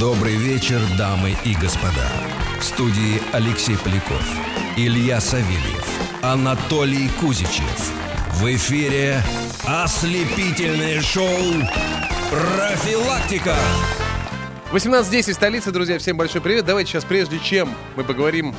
[0.00, 2.08] Добрый вечер, дамы и господа.
[2.58, 4.24] В студии Алексей Поляков,
[4.74, 5.86] Илья Савельев,
[6.22, 7.92] Анатолий Кузичев.
[8.36, 9.20] В эфире
[9.66, 11.42] ослепительное шоу
[12.30, 13.54] «Профилактика».
[14.72, 16.64] 18.10 столица, друзья, всем большой привет.
[16.64, 18.54] Давайте сейчас, прежде чем мы поговорим,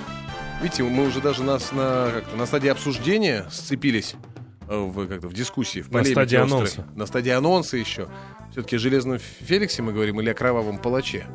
[0.61, 4.13] видите, мы уже даже нас на, на стадии обсуждения сцепились
[4.79, 6.59] в, как в дискуссии, в На стадии острой.
[6.59, 6.85] анонса.
[6.95, 8.07] На стадии анонса еще.
[8.51, 11.25] Все-таки о Железном Феликсе мы говорим или о Кровавом Палаче.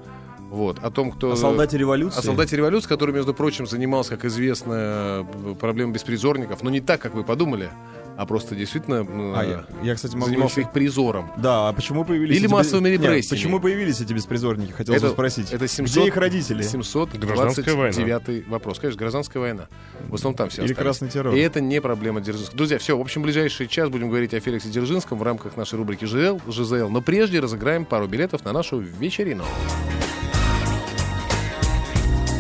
[0.51, 1.33] Вот, о том, кто...
[1.33, 2.19] О солдате революции.
[2.19, 5.27] О солдате революции, который, между прочим, занимался, как известно,
[5.61, 7.69] проблемой беспризорников, но не так, как вы подумали,
[8.17, 10.27] а просто действительно э, А, я, я, кстати, могу...
[10.27, 11.31] занимался их призором.
[11.37, 12.37] Да, а почему появились...
[12.37, 13.39] Или эти массовыми Нет, репрессиями.
[13.39, 15.53] почему появились эти беспризорники, хотел Это- бы спросить.
[15.53, 16.63] это 700 Где их родители?
[16.63, 18.79] 729 вопрос.
[18.79, 19.69] Конечно, гражданская война.
[20.09, 20.83] В основном там все Или остались.
[20.85, 21.35] красный террор?
[21.35, 22.57] И это не проблема Дзержинского.
[22.57, 26.05] Друзья, все, в общем, ближайший час будем говорить о Феликсе Дзержинском в рамках нашей рубрики
[26.05, 26.89] ЖЛ, ЖЗЛ.
[26.89, 29.45] Но прежде разыграем пару билетов на нашу вечерину.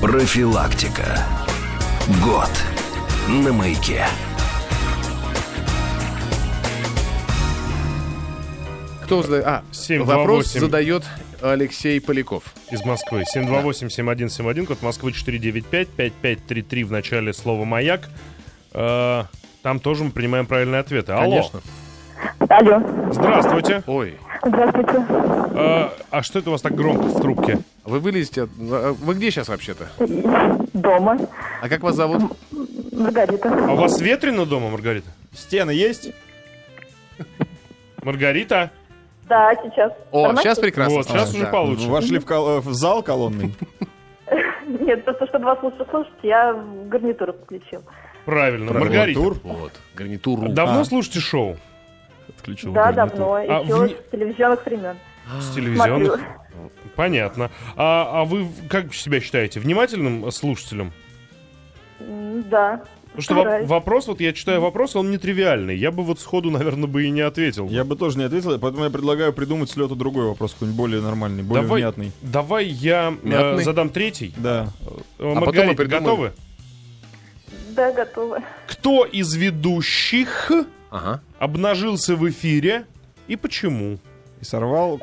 [0.01, 1.27] Профилактика.
[2.23, 2.51] Год
[3.29, 4.07] на маяке.
[9.07, 9.45] Кто задает?
[9.47, 10.05] А, 728.
[10.19, 11.05] вопрос задает
[11.41, 12.43] Алексей Поляков.
[12.73, 13.23] из Москвы.
[13.37, 18.09] 728-7171, код Москвы 495, 5533 в начале слова «Маяк».
[18.75, 19.23] Э,
[19.63, 21.13] Там тоже мы принимаем правильные ответы.
[21.13, 21.31] Алло.
[21.31, 21.61] Конечно.
[22.49, 23.85] Алло, Здравствуйте.
[23.87, 25.07] Ой, здравствуйте.
[25.55, 27.61] Э, А что это у вас так громко в трубке?
[27.85, 28.49] вы вылезете...
[28.59, 29.87] а Вы где сейчас вообще-то?
[30.73, 31.17] Дома.
[31.63, 32.37] А как вас зовут?
[32.91, 33.67] Маргарита.
[33.69, 35.11] А у вас ветрено дома, Маргарита?
[35.33, 36.11] Стены есть?
[38.03, 38.73] Маргарита?
[39.29, 39.93] Да, сейчас.
[40.13, 40.43] О, Нормально?
[40.43, 40.95] сейчас прекрасно.
[40.97, 41.51] Вот, сейчас уже да.
[41.51, 41.89] получше.
[41.89, 43.55] Вошли в, кол- э, в зал колонный?
[44.67, 46.53] Нет, просто чтобы вас лучше слушать, я
[46.87, 47.83] гарнитуру включил.
[48.25, 48.73] Правильно.
[48.73, 50.49] Маргарита, Вот, гарнитуру.
[50.49, 50.85] давно А.
[50.85, 51.57] слушаете шоу?
[52.29, 53.19] Отключил да, гарнитур.
[53.19, 53.35] давно.
[53.35, 54.97] А, Еще вне- с телевизионных времен.
[55.41, 56.15] С телевизионных?
[56.15, 56.31] Смотрю.
[56.97, 57.51] Понятно.
[57.77, 59.61] А, а вы как себя считаете?
[59.61, 60.93] Внимательным слушателем?
[62.01, 62.83] Да.
[63.17, 63.69] Потому что стараюсь.
[63.69, 65.77] вопрос, вот я читаю вопрос, он нетривиальный.
[65.77, 67.69] Я бы вот сходу, наверное, бы и не ответил.
[67.69, 71.01] Я бы тоже не ответил, поэтому я предлагаю придумать с лету другой вопрос, какой-нибудь более
[71.01, 72.13] нормальный, более Давай, внятный.
[72.21, 74.35] давай я э, задам третий.
[74.37, 74.69] Да.
[75.19, 76.05] Э, потом мы придумаем.
[76.05, 76.33] готовы?
[77.71, 78.41] Да, готова.
[78.67, 80.51] Кто из ведущих
[80.91, 81.21] Ага.
[81.39, 82.85] обнажился в эфире
[83.29, 83.99] и почему?
[84.41, 84.99] И сорвал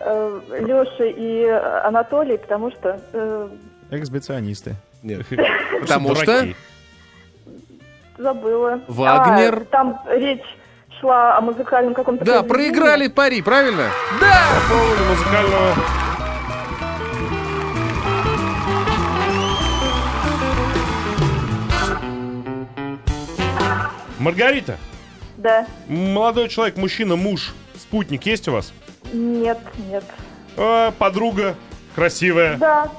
[0.50, 3.00] Леша и э, Анатолий, потому что...
[3.12, 3.50] э,
[3.92, 4.76] эксбиционисты.
[5.02, 5.26] Нет.
[5.82, 6.48] Потому что...
[8.18, 8.82] Забыла.
[8.88, 9.62] Вагнер.
[9.62, 10.44] А, там речь
[11.00, 12.24] шла о музыкальном каком-то...
[12.24, 12.74] Да, произведении.
[12.74, 13.90] проиграли пари, правильно?
[14.20, 15.74] По поводу музыкального...
[24.20, 24.78] Маргарита,
[25.38, 25.66] Да.
[25.88, 28.72] молодой человек, мужчина, муж, спутник есть у вас?
[29.12, 29.60] Нет,
[29.90, 30.04] нет.
[30.56, 31.56] А, подруга,
[31.96, 32.58] красивая.
[32.58, 32.90] Да,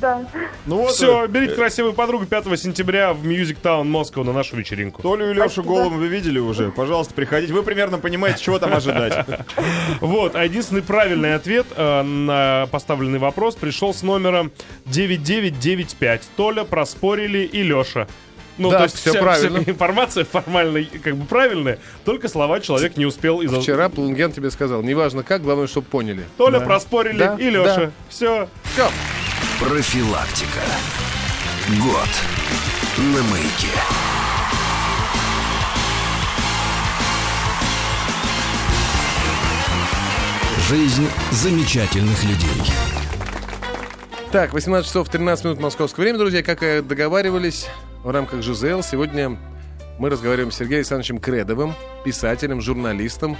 [0.00, 0.26] да.
[0.66, 5.02] Ну вот, Все, берите красивую подругу 5 сентября в Music Town Москва на нашу вечеринку.
[5.02, 6.70] Толю и Лешу голым вы видели уже?
[6.70, 7.52] Пожалуйста, приходите.
[7.52, 9.26] Вы примерно понимаете, чего там ожидать.
[10.00, 14.50] Вот, а единственный правильный ответ э, на поставленный вопрос пришел с номером
[14.86, 16.22] 9995.
[16.36, 18.06] Толя, проспорили и Леша.
[18.58, 19.60] Ну, Да, то есть всё вся, правильно.
[19.60, 24.50] вся информация формально как бы правильная, только слова человек не успел из Вчера Плунген тебе
[24.50, 26.24] сказал, неважно как, главное, чтобы поняли.
[26.36, 27.76] Толя проспорили Да, и Леша.
[27.76, 27.90] да.
[28.08, 28.48] Все.
[28.72, 28.88] Все.
[29.60, 30.62] Профилактика.
[31.82, 32.08] Год
[32.96, 33.68] на маяке.
[40.66, 42.72] Жизнь замечательных людей.
[44.32, 46.42] Так, 18 часов 13 минут московского времени, друзья.
[46.42, 47.68] Как и договаривались
[48.02, 49.38] в рамках ЖЗЛ, сегодня
[49.98, 53.36] мы разговариваем с Сергеем Александровичем Кредовым, писателем, журналистом,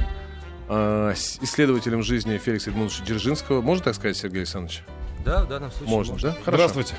[0.71, 3.61] э, с- исследователем жизни Феликса Эдмундовича Дзержинского.
[3.61, 4.83] Можно так сказать, Сергей Александрович?
[5.25, 6.31] Да, в данном случае Можно, да?
[6.45, 6.69] Хорошо.
[6.69, 6.95] Здравствуйте.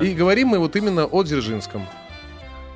[0.00, 1.86] И говорим мы вот именно о Дзержинском.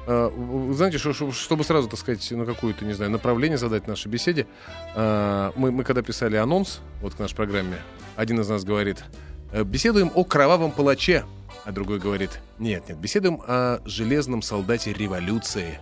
[0.07, 3.87] Э, вы Знаете, что- что- чтобы сразу, так сказать, на какое-то, не знаю, направление задать
[3.87, 4.47] нашей беседе,
[4.95, 7.77] э, мы, мы когда писали анонс вот к нашей программе,
[8.17, 9.05] один из нас говорит,
[9.53, 11.25] э, беседуем о кровавом палаче,
[11.65, 15.79] а другой говорит, нет, нет, беседуем о железном солдате революции.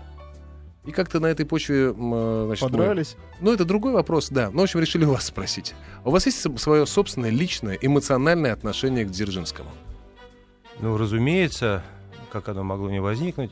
[0.87, 1.93] И как-то на этой почве...
[1.97, 3.17] э, Значит, мы- Понравились?
[3.41, 4.51] ну, это другой вопрос, да.
[4.53, 5.75] Ну, в общем, решили у вас спросить.
[6.05, 9.71] У вас есть свое собственное личное эмоциональное отношение к Дзержинскому?
[10.81, 11.83] Ну, разумеется,
[12.33, 13.51] как оно могло не возникнуть.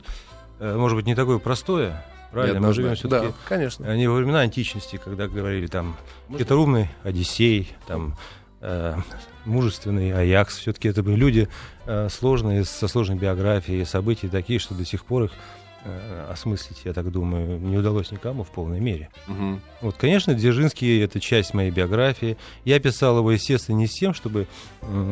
[0.59, 2.05] Э, Может быть, не такое простое.
[2.31, 3.95] Правильно, мы живем все-таки Да, конечно.
[3.95, 5.95] не во времена античности, когда говорили там
[6.37, 8.15] хитроумный Одиссей, там
[8.61, 8.95] э,
[9.45, 10.57] мужественный Аякс.
[10.57, 11.47] Все-таки это были люди
[11.85, 15.35] э, сложные, со сложной биографией, события такие, что до сих пор их э,
[16.29, 19.09] осмыслить, я так думаю, не удалось никому в полной мере.
[19.27, 19.61] Мгм.
[19.81, 22.37] Вот, конечно, Дзержинский— это часть моей биографии.
[22.63, 24.47] Я писал его, естественно, не с тем, чтобы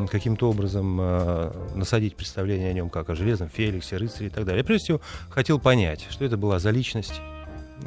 [0.10, 4.60] каким-то образом э, насадить представление о нем как о Железном Феликсе, рыцаре и так далее.
[4.60, 7.22] Я, прежде всего, хотел понять, что это была за личность.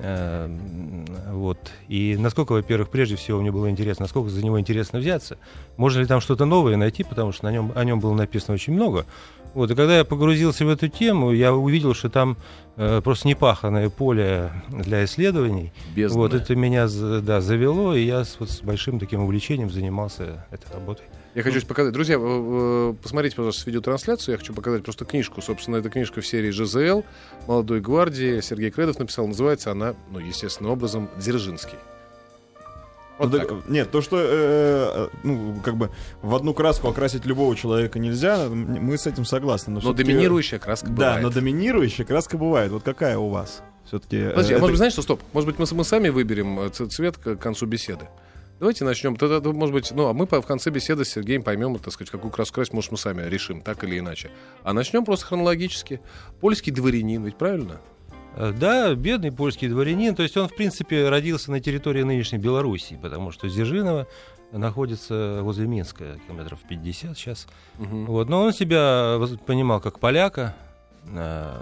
[0.01, 1.59] Э, м, вот.
[1.89, 5.39] И насколько, во-первых, прежде всего мне было интересно, насколько за него интересно взяться.
[5.77, 8.73] Можно ли там что-то новое найти, потому что на нем, о нем было написано очень
[8.73, 9.07] много.
[9.55, 9.71] Вот.
[9.71, 12.37] И когда я погрузился в эту тему, я увидел, что там
[12.77, 15.73] э, просто непаханное поле для исследований.
[15.95, 16.19] Бездна.
[16.19, 16.89] Вот это меня
[17.23, 21.07] да, завело, и я с, вот с большим таким увлечением занимался этой работой.
[21.37, 21.93] Я хочу показать.
[21.93, 24.33] Друзья, э, э, посмотрите, пожалуйста, видеотрансляцию.
[24.33, 25.43] Я хочу показать просто книжку.
[25.43, 27.03] Собственно, это книжка в серии ЖЗЛ
[27.47, 28.41] «Молодой гвардии».
[28.41, 29.27] Сергей Кредов написал.
[29.27, 31.77] Называется она, ну, естественным образом, «Дзержинский».
[33.19, 33.49] Вот Ну, так.
[33.49, 35.91] так, Нет, то, что, э, э, ну, как бы
[36.23, 39.75] в одну краску окрасить любого человека нельзя, мы с этим согласны.
[39.75, 41.23] Но всё-таки- доминирующая краска Да, бывает.
[41.23, 42.73] но доминирующая краска бывает.
[42.73, 43.63] Вот какая у вас?
[43.85, 44.31] Все-таки.
[44.31, 45.21] Подожди, а может быть, знаешь что, стоп.
[45.35, 48.09] Может быть, мы, мы сами выберем э, цвет к концу беседы.
[48.59, 49.17] Давайте начнем.
[49.17, 52.11] Тогда, то, может быть, ну, а мы в конце беседы с Сергеем поймем, так сказать,
[52.11, 54.31] какую краску красить, может, мы сами решим, так или иначе.
[54.63, 56.01] А начнем просто хронологически.
[56.41, 57.81] Польский дворянин, ведь правильно?
[58.35, 60.15] Э, Да, бедный польский дворянин.
[60.15, 64.07] То есть он, в принципе, родился на территории нынешней Белоруссии, потому что Дзержинова
[64.53, 67.47] находится возле Минска, километров 50 сейчас.
[67.79, 68.07] Мгм.
[68.07, 68.29] Вот.
[68.31, 70.55] Но он себя понимал как поляка,
[71.05, 71.53] э,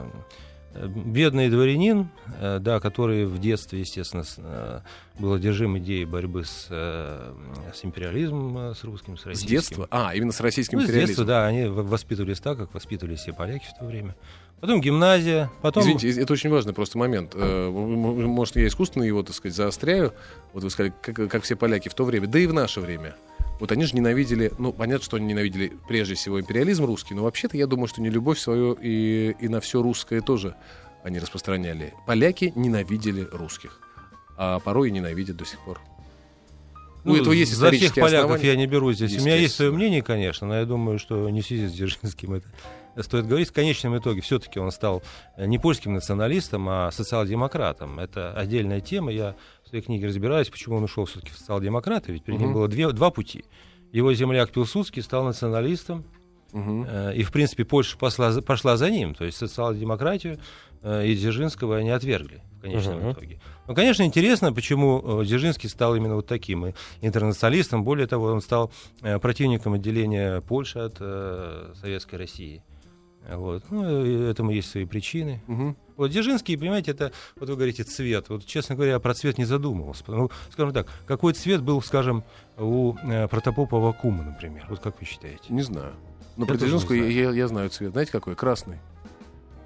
[0.87, 2.09] бедный дворянин,
[2.41, 4.81] э, да, который в детстве, естественно, с- э,
[5.19, 7.33] был одержим идеей борьбы с, э,
[7.75, 9.51] с империализмом, с русским, с С российским.
[9.51, 9.89] детства?
[9.91, 11.27] А, именно с российским Ну, с детства, империализмом.
[11.27, 14.17] да, они воспитывались так, как воспитывались все поляки в то время.
[14.61, 15.83] Потом гимназия, потом...
[15.83, 17.35] Извините, из- это очень важный просто момент.
[17.35, 20.15] Может, я искусственно его, так сказать, заостряю.
[20.55, 23.15] Вот вы сказали, как, как все поляки в то время, да и в наше время.
[23.65, 27.57] Вот они же ненавидели, ну, понятно, что они ненавидели прежде всего империализм русский, но вообще-то
[27.57, 30.55] я думаю, что не любовь свою и, и на все русское тоже
[31.03, 31.95] они распространяли.
[32.07, 33.81] Поляки ненавидели русских,
[34.37, 35.81] а порой и ненавидят до сих пор.
[37.05, 38.49] У Ну, этого есть за всех поляков основания.
[38.49, 39.17] я не беру здесь.
[39.17, 42.35] У меня есть свое мнение, конечно, но я думаю, что не в связи с Дзержинским
[42.35, 42.47] это
[43.03, 43.49] стоит говорить.
[43.49, 45.03] В конечном итоге все-таки он стал
[45.39, 47.99] не польским националистом, а социал-демократом.
[47.99, 49.11] Это отдельная тема.
[49.11, 49.37] Я
[49.75, 52.13] своей книге разбираюсь, почему он ушел все-таки в социал-демократы.
[52.13, 52.55] Ведь перед ним Мгм.
[52.59, 53.45] было две, два пути.
[53.93, 56.05] Его земляк Пилсудский стал националистом,
[56.53, 56.87] Мгм.
[56.89, 59.15] э, и, в принципе, Польша пошла, за- пошла за ним.
[59.15, 60.39] То есть социал-демократию
[60.87, 63.13] э, и Дзержинского они отвергли в конечном Мгм.
[63.13, 63.41] итоге.
[63.67, 67.83] Ну, конечно, интересно, почему э, Дзержинский стал именно вот таким и интернационалистом.
[67.85, 68.71] Более того, он стал
[69.03, 72.63] э, противником отделения Польши от э, Советской России.
[73.31, 73.63] Вот.
[73.71, 73.85] Ну,
[74.31, 75.41] этому есть свои причины.
[75.47, 75.77] Мгм.
[75.97, 78.29] Вот Дзержинский, понимаете, это, вот вы говорите, цвет.
[78.29, 80.05] Вот, честно говоря, я про цвет не задумывался.
[80.09, 82.25] Ну, скажем так, какой цвет был, скажем,
[82.59, 84.67] у э, протопопа Кума, например?
[84.69, 85.45] Вот как вы считаете?
[85.49, 85.93] Не знаю.
[86.37, 87.93] Но Я про Дзержинского я, я- я знаю цвет.
[87.93, 88.35] Знаете какой?
[88.35, 88.79] Красный.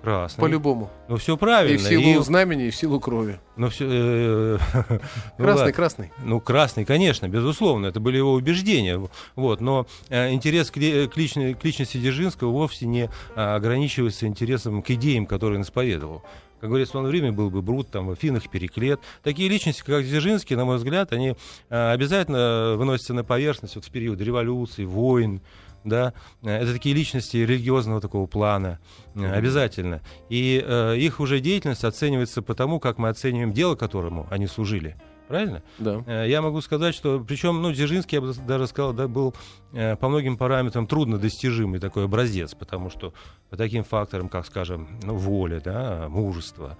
[0.03, 0.41] Красный.
[0.41, 0.91] По-любому.
[1.09, 1.75] Ну, все правильно.
[1.75, 3.41] И в силу и- знамени, и в силу крови.
[3.57, 3.85] Ну, все,
[5.39, 6.13] ну, Красный, красный.
[6.25, 9.01] Ну, красный, конечно, безусловно, это были его убеждения.
[9.35, 14.27] Вот, но э, интерес к, ли- к личной- к личности Дзержинского вовсе не а, ограничивается
[14.27, 16.23] интересом к идеям, которые он исповедовал.
[16.61, 19.01] Как говорится, он время был бы Брут, там, в Афинах, Переклет.
[19.23, 21.35] Такие личности, как Дзержинский, на мой взгляд, они
[21.71, 25.41] а, обязательно выносятся на поверхность вот в период революции, войн,
[25.89, 26.13] да,
[26.43, 28.79] Э, это такие личности религиозного такого плана,
[29.15, 30.01] э, обязательно.
[30.29, 34.97] И э, их уже деятельность оценивается по тому, как мы оцениваем дело, которому они служили.
[35.29, 35.63] Правильно?
[35.79, 36.03] Да.
[36.07, 39.35] Э, Я могу сказать, что, причем, ну, Дзержинский, я бы даже сказал, да, был
[39.73, 43.13] по многим параметрам трудно достижимый такой образец, потому что
[43.51, 46.79] по таким факторам, как, скажем, ну, воля, да, мужество,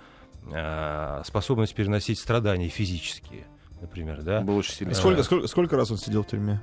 [1.25, 3.47] способность переносить страдания физические,
[3.83, 4.41] например, да.
[4.41, 4.95] Был очень сильный.
[4.95, 6.61] Сколько, сколько, сколько раз он сидел в тюрьме?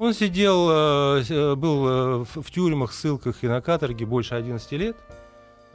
[0.00, 4.96] Он сидел, э, э, был э, в тюрьмах, ссылках и на каторге больше 11 лет.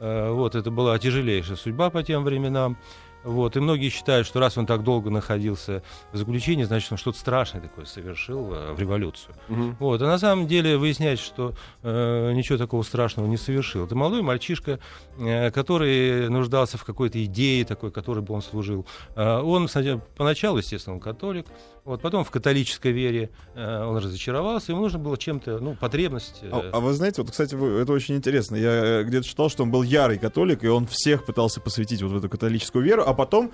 [0.00, 2.76] Вот, это была тяжелейшая судьба по тем временам.
[3.24, 5.82] Вот, и многие считают, что раз он так долго находился
[6.12, 9.34] в заключении, значит, он что-то страшное такое совершил э, в революцию.
[9.48, 9.76] Мгм.
[9.80, 13.84] Вот, а на самом деле выясняется, что э, ничего такого страшного не совершил.
[13.84, 14.78] Это молодой мальчишка,
[15.18, 18.86] э, который нуждался в какой-то идее такой, которой бы он служил.
[19.16, 19.68] Э, он
[20.16, 21.46] поначалу, естественно, он католик,
[21.84, 26.40] вот, потом в католической вере э, он разочаровался, ему нужно было чем-то, ну, потребность.
[26.42, 28.56] э, А, а вы знаете, вот, кстати, вы- это очень интересно.
[28.56, 32.10] Я э, где-то читал, что он был ярый католик, и он всех пытался посвятить вот
[32.12, 33.50] в эту католическую веру, а потом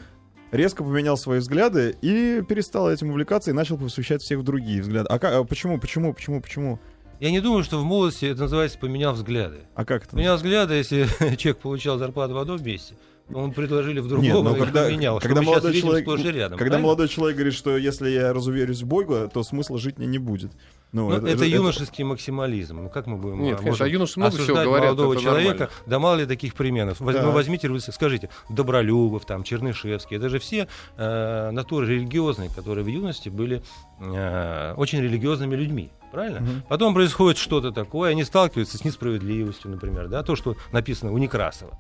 [0.50, 5.08] резко поменял свои взгляды и перестал этим увлекаться и начал посвящать всех в другие взгляды.
[5.08, 6.78] А, как, а почему, почему, почему, почему?
[7.20, 9.60] Я не думаю, что в молодости это называется поменял взгляды.
[9.74, 10.10] А как это?
[10.12, 11.04] Поменял взгляды, если
[11.36, 12.94] человек получал зарплату в одном месте,
[13.28, 15.20] ему предложили в другом, Нет, но и когда, поменял.
[15.20, 16.58] когда, молодой человек, рядом.
[16.58, 16.78] когда правильно?
[16.78, 20.52] молодой человек говорит, что если я разуверюсь в Бога, то смысла жить мне не будет.
[20.92, 22.82] Ну, Ну, это, юношеский максимализм.
[22.82, 25.50] Ну, как мы будем Нет, а, конечно, юноши много всего осуждать говорят, молодого это человека?
[25.60, 25.70] нормально.
[25.86, 27.00] Да мало ли таких примеров.
[27.00, 27.22] Воз- Да.
[27.22, 30.18] Ну, возьмите, вы скажите, Добролюбов, там, Чернышевский.
[30.18, 30.68] Это же все
[30.98, 33.62] э, натуры религиозные, которые в юности были
[34.00, 35.90] э, очень религиозными людьми.
[36.10, 36.40] Правильно?
[36.40, 36.62] Мгм.
[36.68, 41.78] Потом происходит что-то такое, они сталкиваются с несправедливостью, например, да, то, что написано у Некрасова.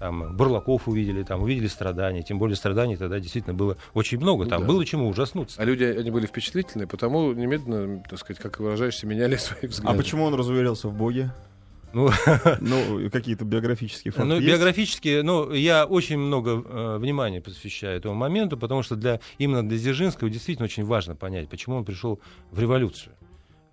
[0.00, 4.62] Там Бурлаков увидели, там увидели страдания, тем более страданий тогда действительно было очень много, там
[4.62, 4.66] Да.
[4.66, 5.60] было чему ужаснуться.
[5.60, 9.94] А люди, они были впечатлительные, потому немедленно, так сказать, как выражаешься, меняли свои взгляды.
[9.94, 11.30] А почему он разуверился в Боге?
[11.92, 12.08] Ну,
[12.60, 14.46] Ну, какие-то биографические факты Ну, есть?
[14.46, 19.76] биографически, ну, я очень много э, внимания посвящаю этому моменту, потому что для, именно для
[19.76, 23.12] Дзержинского действительно очень важно понять, почему он пришел в революцию.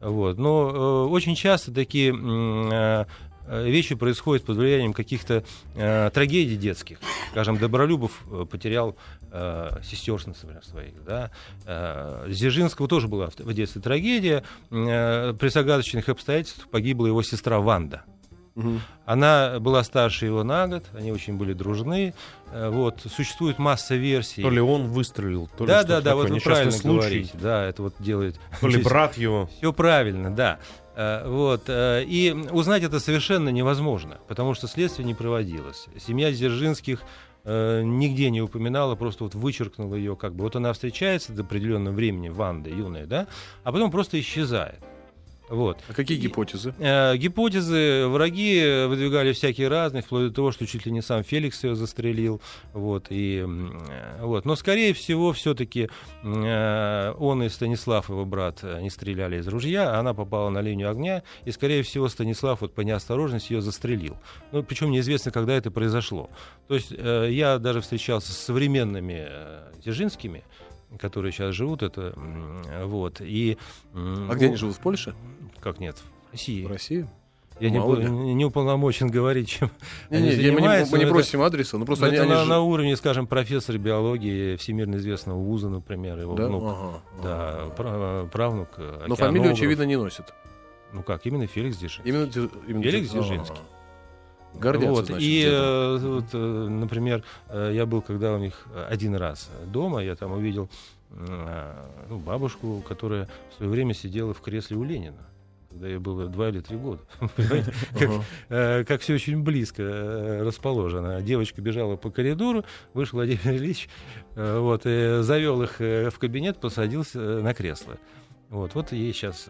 [0.02, 0.38] Вот.
[0.38, 3.06] Но э, очень часто такие э,
[3.50, 5.44] вещи происходят под влиянием каких-то
[5.76, 7.00] э, трагедий детских.
[7.32, 8.96] Скажем, Добролюбов э, потерял
[9.32, 11.04] э, сестер, например, своих.
[11.04, 11.32] Да?
[11.66, 14.44] Э, Дзержинского тоже была в детстве трагедия.
[14.72, 18.04] Э, при загадочных обстоятельствах погибла его сестра Ванда.
[19.06, 22.14] Она была старше его на год, они очень были дружны.
[22.52, 23.02] Э, Вот.
[23.16, 24.42] Существует масса версий.
[24.42, 27.32] То ли он выстрелил, то ли да, да, да, вот вы правильно случай, говорите.
[27.40, 28.40] Да, это вот делает.
[28.60, 29.48] то ли брат его.
[29.58, 30.60] Все правильно, да.
[30.98, 31.66] Э, Вот.
[31.68, 35.86] э, И узнать это совершенно невозможно, потому что следствие не проводилось.
[36.00, 37.02] Семья Дзержинских
[37.44, 40.44] э, нигде не упоминала, просто вот вычеркнула ее как бы.
[40.44, 43.28] Вот она встречается до определенного времени, Ванда юная, да,
[43.64, 44.80] а потом просто исчезает.
[45.50, 45.80] Вот.
[45.88, 46.74] А какие И- гипотезы?
[46.80, 51.64] Э, Гипотезы враги выдвигали всякие разные, вплоть до того, что чуть ли не сам Феликс
[51.64, 52.42] ее застрелил.
[52.74, 54.46] Вот, и, э, вот.
[54.46, 55.90] Но, скорее всего, все-таки
[56.24, 60.90] он и Станислав, его брат, э, не стреляли из ружья, а она попала на линию
[60.90, 64.18] огня, и, скорее всего, Станислав вот, по неосторожности ее застрелил.
[64.52, 66.30] Ну, причем неизвестно, когда это произошло.
[66.68, 70.44] То есть э, я даже встречался с современными э, Дзержинскими,
[71.00, 72.14] которые сейчас живут, это
[72.86, 73.58] вот, и...
[73.94, 74.76] А где они ну, живут?
[74.76, 75.16] В Польше?
[75.62, 75.98] Как нет?
[76.30, 76.64] В России.
[76.66, 77.08] В России?
[77.60, 78.08] Я не, Мало пол- ли.
[78.10, 79.72] не уполномочен говорить, чем
[80.12, 82.06] Не, они не, я- мы не, занимаются, мы не но это- просим адреса, ну просто
[82.06, 86.20] но они, это они на, же- на уровне, скажем, профессора биологии всемирно известного вуза, например,
[86.20, 86.48] его Да?
[86.48, 86.64] внук.
[86.66, 87.70] Ага, Да, ага.
[87.76, 88.70] пра- правнук.
[88.78, 90.34] э, Но фамилию, очевидно, не носит.
[90.94, 92.12] Ну как, именно Феликс Дзержинский.
[92.12, 92.30] Именно,
[92.68, 93.56] именно Феликс Дзе- Дзержинский.
[94.54, 94.60] Ага.
[94.60, 99.16] Гордятся, Вот, значит, И, э, вот, э, например, э, я был когда у них один
[99.16, 100.70] раз дома, я там увидел
[101.12, 101.74] э,
[102.10, 105.26] ну, бабушку, которая в свое время сидела в кресле у Ленина,
[105.78, 107.02] когда ей было два или три года.
[108.50, 111.22] Как, э, все очень близко э, расположено.
[111.22, 113.88] Девочка бежала по коридору, вышел Владимир Ильич,
[114.36, 117.98] э, вот, и завел их в кабинет, посадился на кресло.
[118.50, 119.50] Вот, вот ей сейчас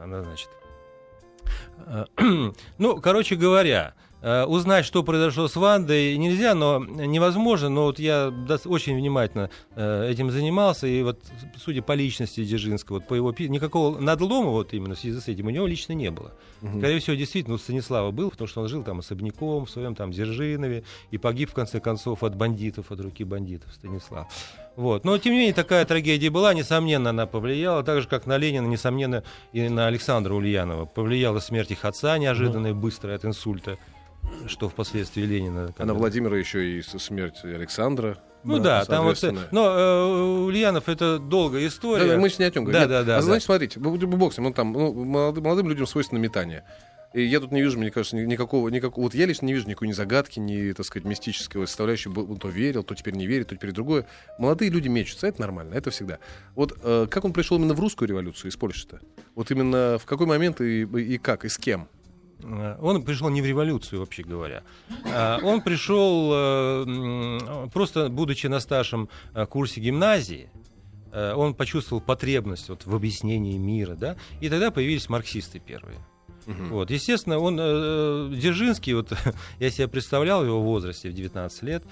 [0.00, 0.48] она, значит,
[2.78, 3.94] Ну, короче говоря,
[4.48, 7.68] узнать, что произошло с Вандой, нельзя, но невозможно.
[7.68, 8.32] Но вот я
[8.64, 11.20] очень внимательно э, этим занимался, и вот,
[11.62, 15.46] судя по личности Дзержинского, вот по его никакого надлома вот именно в связи с этим
[15.46, 16.32] у него лично не было.
[16.60, 16.78] Мгм.
[16.78, 20.10] Скорее всего, действительно, у Станислава был, потому что он жил там особняком в своем там
[20.10, 24.26] Дзержинове и погиб, в конце концов, от бандитов, от руки бандитов Станислав.
[24.76, 25.04] Вот.
[25.04, 28.66] Но, тем не менее, такая трагедия была, несомненно, она повлияла, так же, как на Ленина,
[28.66, 30.84] несомненно, и на Александра Ульянова.
[30.84, 33.78] Повлияла смерть их отца, неожиданная, быстрая от инсульта,
[34.46, 35.64] что впоследствии Ленина...
[35.64, 38.18] А на когда- Владимира еще и смерть Александра.
[38.44, 39.18] Ну да, там вот...
[39.18, 39.48] соответственно.
[39.50, 42.04] Но э, Ульянов это долгая история.
[42.06, 42.80] Да, да, мы же не о чем говорим.
[42.80, 43.22] Да, Нет, да, да, А да.
[43.22, 46.62] значит, смотрите, б- б- бог с ним, он там, ну, молодым, молодым людям свойственно метание.
[47.12, 49.66] И я тут не вижу, мне кажется, ни- никакого, никакого, вот я лично не вижу
[49.68, 53.26] никакой ни загадки, ни, так сказать, мистического составляющей, Был- он то верил, то теперь не
[53.26, 54.06] верит, то теперь другое.
[54.38, 56.18] Молодые люди мечутся, это нормально, это всегда.
[56.54, 59.00] Вот э, как он пришел именно в русскую революцию из Польши-то?
[59.34, 61.88] Вот именно в какой момент и, и как, и с кем?
[62.42, 64.62] Э, Он пришел не в революцию, вообще говоря.
[65.12, 70.48] А, Он пришел, э, просто будучи на старшем э, курсе гимназии,
[71.12, 75.98] э, он почувствовал потребность вот в объяснении мира, да, и тогда появились марксисты первые.
[76.46, 79.12] Вот, естественно, он э, Дзержинский, вот
[79.58, 81.82] я себя представлял в его возрасте в 19 лет,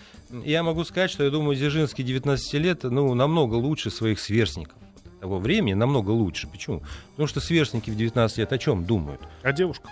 [0.44, 4.78] я могу сказать, что я думаю, Дзержинский 19 лет, ну, намного лучше своих сверстников
[5.20, 6.46] того времени, намного лучше.
[6.46, 6.82] Почему?
[7.12, 9.22] Потому что сверстники в 19 лет о чем думают?
[9.42, 9.88] А девушка?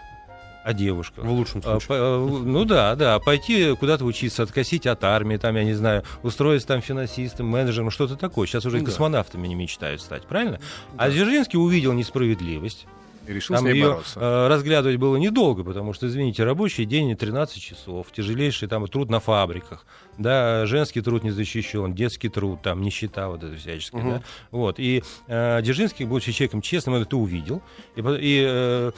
[0.65, 1.25] О девушках.
[1.25, 1.89] В лучшем А, случае.
[1.89, 6.05] по- а, Ну да, да, пойти куда-то учиться, откосить от армии, там, я не знаю,
[6.23, 8.47] устроиться там финансистом, менеджером, что-то такое.
[8.47, 8.93] Сейчас уже и Ну да.
[8.93, 10.61] космонавтами не мечтают стать, правильно?
[10.97, 12.87] А Дзержинский увидел несправедливость.
[13.27, 14.19] И решил Там с ней ее бороться.
[14.21, 19.21] э, разглядывать было недолго, потому что, извините, рабочий день 13 часов, тяжелейший там труд на
[19.21, 19.87] фабриках,
[20.19, 24.11] да, женский труд не защищен, детский труд, там, нищета вот это всяческая, Мгм.
[24.11, 27.63] да, вот, и э, Дзержинский, будучи человеком честным, это увидел,
[27.95, 28.93] и, и, э,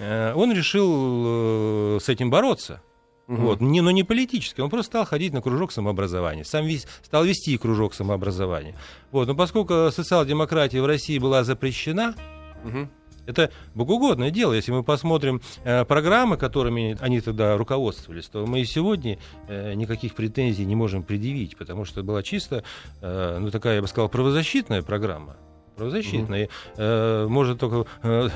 [0.00, 2.82] э, он решил э, с этим бороться,
[3.28, 3.42] Мгм.
[3.44, 7.24] вот, не, но не политически, он просто стал ходить на кружок самообразования, сам весь, стал
[7.24, 8.74] вести кружок самообразования,
[9.12, 12.14] вот, но поскольку социал-демократия в России была запрещена,
[12.64, 12.90] Мгм.
[13.28, 14.54] Это богоугодное дело.
[14.54, 19.18] Если мы посмотрим э, программы, которыми они тогда руководствовались, то мы и сегодня
[19.48, 22.64] э, никаких претензий не можем предъявить, потому что была чисто,
[23.02, 25.36] э, ну такая, я бы сказал, правозащитная программа
[25.76, 26.48] правозащитная.
[26.76, 28.28] Э, можно только э,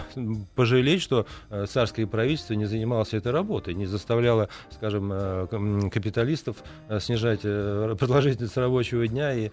[0.54, 6.58] пожалеть, что э, царское правительство не занималось этой работой, не заставляло, скажем, э, капиталистов
[6.88, 9.50] э, снижать э, продолжительность рабочего дня и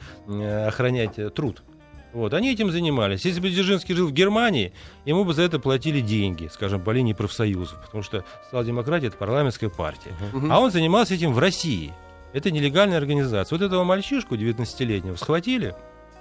[0.67, 1.63] охранять труд.
[2.13, 3.23] Вот, они этим занимались.
[3.23, 4.73] Если бы Дзержинский жил в Германии,
[5.05, 9.69] ему бы за это платили деньги, скажем, по линии профсоюзов, потому что социал-демократия— это парламентская
[9.69, 10.11] партия.
[10.49, 11.93] А он занимался этим в России.
[12.33, 13.57] Это нелегальная организация.
[13.57, 15.75] Вот этого мальчишку 19-летнего схватили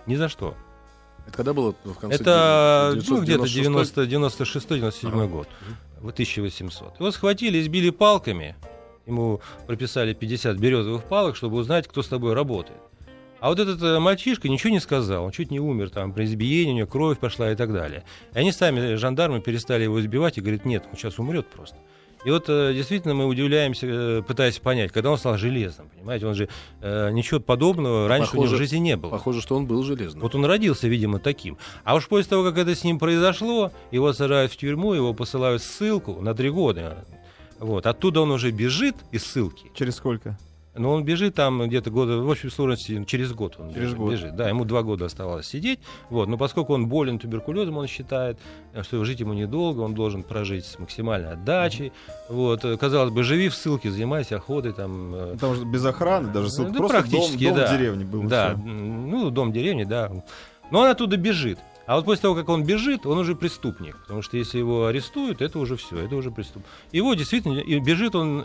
[0.06, 0.54] ни за что.
[1.26, 3.96] Это когда было в конце Это ну, где-то 996?
[3.98, 5.26] 96-97 Ага.
[5.26, 5.48] год,
[6.00, 6.98] вот 1800.
[6.98, 8.56] Его схватили, избили палками,
[9.06, 12.80] ему прописали 50 березовых палок, чтобы узнать, кто с тобой работает.
[13.40, 16.72] А вот этот э, мальчишка ничего не сказал, он чуть не умер, там, при избиении
[16.72, 18.04] у него кровь пошла и так далее.
[18.34, 21.76] И они сами, жандармы, перестали его избивать и говорят, нет, он сейчас умрет просто.
[22.24, 26.34] И вот э, действительно мы удивляемся, э, пытаясь понять, когда он стал железным, понимаете, он
[26.34, 26.48] же
[26.80, 29.10] э, ничего подобного раньше у него Похоже- в жизни не было.
[29.10, 30.22] Похоже, что он был железным.
[30.22, 31.58] Вот он родился, видимо, таким.
[31.84, 35.62] А уж после того, как это с ним произошло, его сажают в тюрьму, его посылают
[35.62, 37.04] в ссылку на три года.
[37.60, 37.86] Вот.
[37.86, 39.70] Оттуда он уже бежит из ссылки.
[39.74, 40.36] Через сколько?
[40.78, 44.12] Но он бежит там где-то года, в общей сложности, через год он Через бежит, год.
[44.12, 44.36] бежит.
[44.36, 45.80] Да, ему два года оставалось сидеть.
[46.10, 46.28] Вот.
[46.28, 48.38] Но поскольку он болен туберкулезом, он считает,
[48.82, 51.92] что жить ему недолго, он должен прожить с максимальной отдачей.
[52.28, 52.64] Вот.
[52.64, 56.50] Э, Казалось бы, живи в ссылке, занимайся охотой, там, э, Там же без охраны, даже
[56.50, 56.72] ссылка.
[56.72, 57.66] да, просто дом, практически, дом да.
[57.66, 58.22] в деревне был.
[58.24, 58.62] Да, всё.
[58.68, 60.10] м, ну, дом деревни, да.
[60.70, 61.58] Но он оттуда бежит.
[61.86, 63.96] А вот после того, как он бежит, он уже преступник.
[64.02, 66.62] Потому что если его арестуют, это уже все, это уже преступ.
[66.92, 68.44] Его действительно, и бежит он,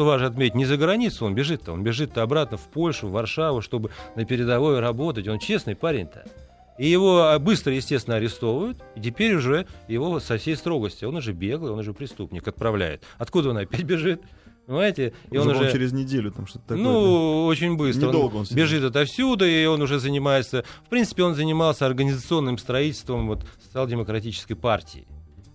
[0.00, 1.72] что важно отметить, не за границу он бежит-то.
[1.72, 5.28] Он бежит-то обратно в Польшу, в Варшаву, чтобы на передовой работать.
[5.28, 6.24] Он честный парень-то.
[6.78, 11.34] И его а, быстро, естественно, арестовывают, и теперь уже его со всей строгости, он уже
[11.34, 13.02] беглый, он уже преступник, отправляет.
[13.18, 14.22] Откуда он опять бежит?
[14.64, 15.12] Понимаете?
[15.30, 15.70] И Уже, он уже...
[15.70, 16.82] через неделю там что-то такое.
[16.82, 18.08] Ну, очень быстро.
[18.08, 18.64] Недолго он сидел.
[18.64, 20.64] бежит отовсюду, и он уже занимается...
[20.86, 25.06] В принципе, он занимался организационным строительством вот, социал-демократической партии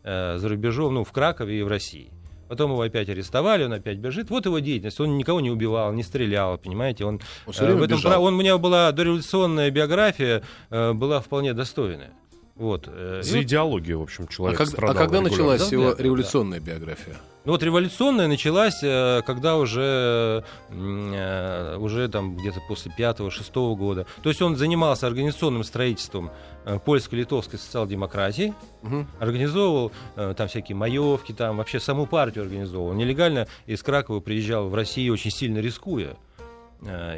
[0.03, 2.11] э, за рубежом, ну, в Кракове и в России.
[2.47, 4.29] Потом его опять арестовали, он опять бежит.
[4.29, 4.99] Вот его деятельность.
[4.99, 7.05] Он никого не убивал, не стрелял, понимаете.
[7.05, 12.11] Он, Он э, в этом он, у меня была дореволюционная биография, э, была вполне достойная.
[12.55, 12.87] Вот.
[12.87, 15.29] э, За идеологию, в общем, А, человек как- а страдал когда регулярно.
[15.53, 17.15] началась его революционная биография?
[17.45, 24.07] Ну вот революционная началась, э, когда уже, э, уже там где-то после пятого-шестого года.
[24.23, 26.31] То есть он занимался организационным строительством
[26.65, 29.07] э, польско-литовской социал-демократии, Мгм.
[29.19, 32.93] организовывал там всякие маевки, там вообще саму партию организовывал.
[32.93, 36.17] Нелегально из Кракова приезжал в Россию очень сильно рискуя.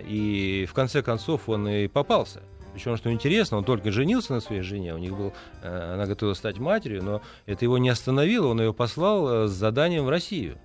[0.08, 2.42] И в конце концов он и попался.
[2.78, 6.36] Причем, что интересно, он только женился на своей жене, у них был, э, она готова
[6.36, 10.60] стать матерью, но это его не остановило, он ее послал э, с заданием в Россию,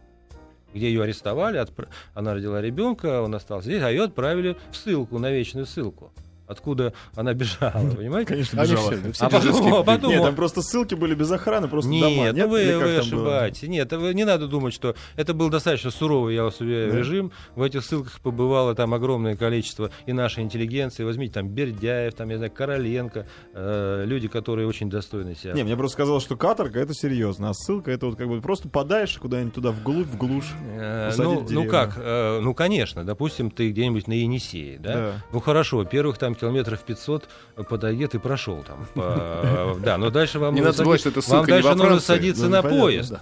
[0.74, 5.18] где ее арестовали, отпра- она родила ребенка, он остался здесь, а ее отправили в ссылку,
[5.18, 6.12] на вечную ссылку,
[6.52, 8.32] откуда она бежала, понимаете?
[8.34, 8.90] Конечно, Они бежала.
[8.92, 12.02] все, все А потом, а потом Нет, там просто ссылки были без охраны, просто нет,
[12.02, 12.26] дома.
[12.28, 12.98] ну Нет, вы, как вы было?
[13.00, 13.62] ошибаетесь.
[13.68, 16.98] Нет, вы- не надо думать, что это был достаточно суровый, я вас уверяю, Да?
[16.98, 17.32] режим.
[17.56, 21.04] В этих ссылках побывало там огромное количество и нашей интеллигенции.
[21.04, 25.52] Возьмите там Бердяев, там, я знаю, Короленко, э, люди, которые очень достойны себя.
[25.54, 28.68] Не, мне просто сказалось, что каторга это серьезно, а ссылка это вот как бы просто
[28.68, 30.52] подальше куда-нибудь туда вглубь, в глушь.
[30.78, 34.92] Э, ну, ну как, э, ну конечно, допустим, ты где-нибудь на Енисее, да?
[34.92, 35.12] Да.
[35.32, 37.28] Ну хорошо, первых там километров 500
[37.68, 38.86] подойди, ты прошел там.
[39.84, 41.78] Да, но дальше вам Не нужно надо забывать, сади- что это вам ссылка не дальше
[41.78, 43.14] нужно садиться Ну, на поезд.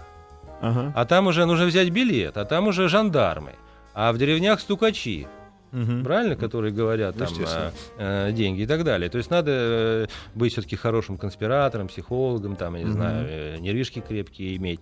[0.62, 3.52] А там уже нужно взять билет, а там уже жандармы.
[3.94, 5.26] А в деревнях стукачи,
[5.72, 6.02] Мгм.
[6.04, 9.09] правильно, которые говорят там э, э, деньги и так далее.
[9.09, 12.92] То есть надо э, быть все-таки хорошим конспиратором, психологом, там, я не Мгм.
[12.94, 14.80] знаю, э, нервишки крепкие иметь.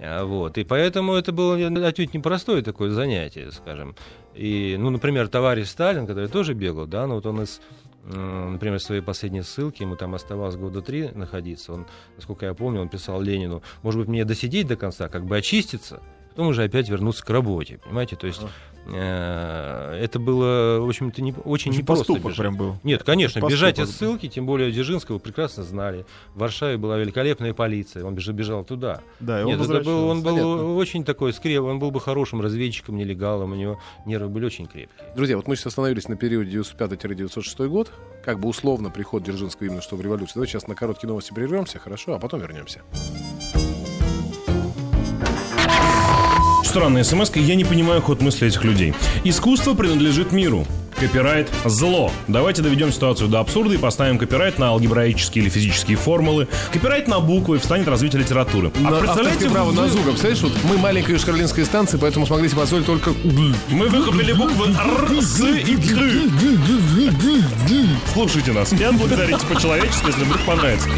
[0.00, 0.58] А, Вот.
[0.58, 1.56] И поэтому это было
[1.86, 3.94] отнюдь непростое такое занятие, скажем.
[4.34, 7.60] И, ну, например, товарищ Сталин, который тоже бегал, да, ну вот он из
[8.08, 12.88] например, своей последней ссылки, ему там оставалось года три находиться, он, насколько я помню, он
[12.88, 16.00] писал Ленину, может быть, мне досидеть до конца, как бы очиститься,
[16.36, 18.42] потом уже опять вернуться к работе, понимаете, то есть
[18.86, 22.38] э, это было, в общем-то, не, очень Очень непросто поступок бежать.
[22.38, 22.76] прям был.
[22.84, 23.50] Нет, конечно, Поступок.
[23.52, 26.04] бежать из ссылки, тем более Дзержинского прекрасно знали.
[26.34, 29.00] В Варшаве была великолепная полиция, он бежал, бежал туда.
[29.18, 30.74] Да, и он Нет, это был, он был Понятно.
[30.74, 35.08] очень такой скреп, он был бы хорошим разведчиком, нелегалом, у него нервы были очень крепкие.
[35.16, 37.90] Друзья, вот мы сейчас остановились на периоде 95-906 год,
[38.24, 40.34] как бы условно приход Дзержинского именно что в революцию.
[40.34, 42.82] Давайте сейчас на короткие новости прервемся, хорошо, а потом вернемся.
[46.76, 48.92] Странная смс я не понимаю ход мысли этих людей.
[49.24, 50.66] Искусство принадлежит миру.
[51.00, 52.12] Копирайт– зло.
[52.28, 56.48] Давайте доведем ситуацию до абсурда и поставим копирайт на алгебраические или физические формулы.
[56.74, 58.72] Копирайт на буквы встанет развитие литературы.
[58.76, 60.04] А На представляете, право на вы- звук.
[60.04, 63.14] Представляешь, вот мы маленькая Южкарлинская станция, поэтому смогли себе позволить только...
[63.70, 66.28] мы выкупили буквы Р, С и Д.
[68.12, 70.90] Слушайте нас и отблагодарите по-человечески, если вдруг понравится.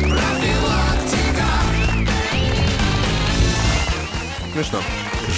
[4.52, 4.80] Смешно.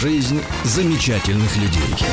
[0.01, 2.07] Жизнь замечательных людей.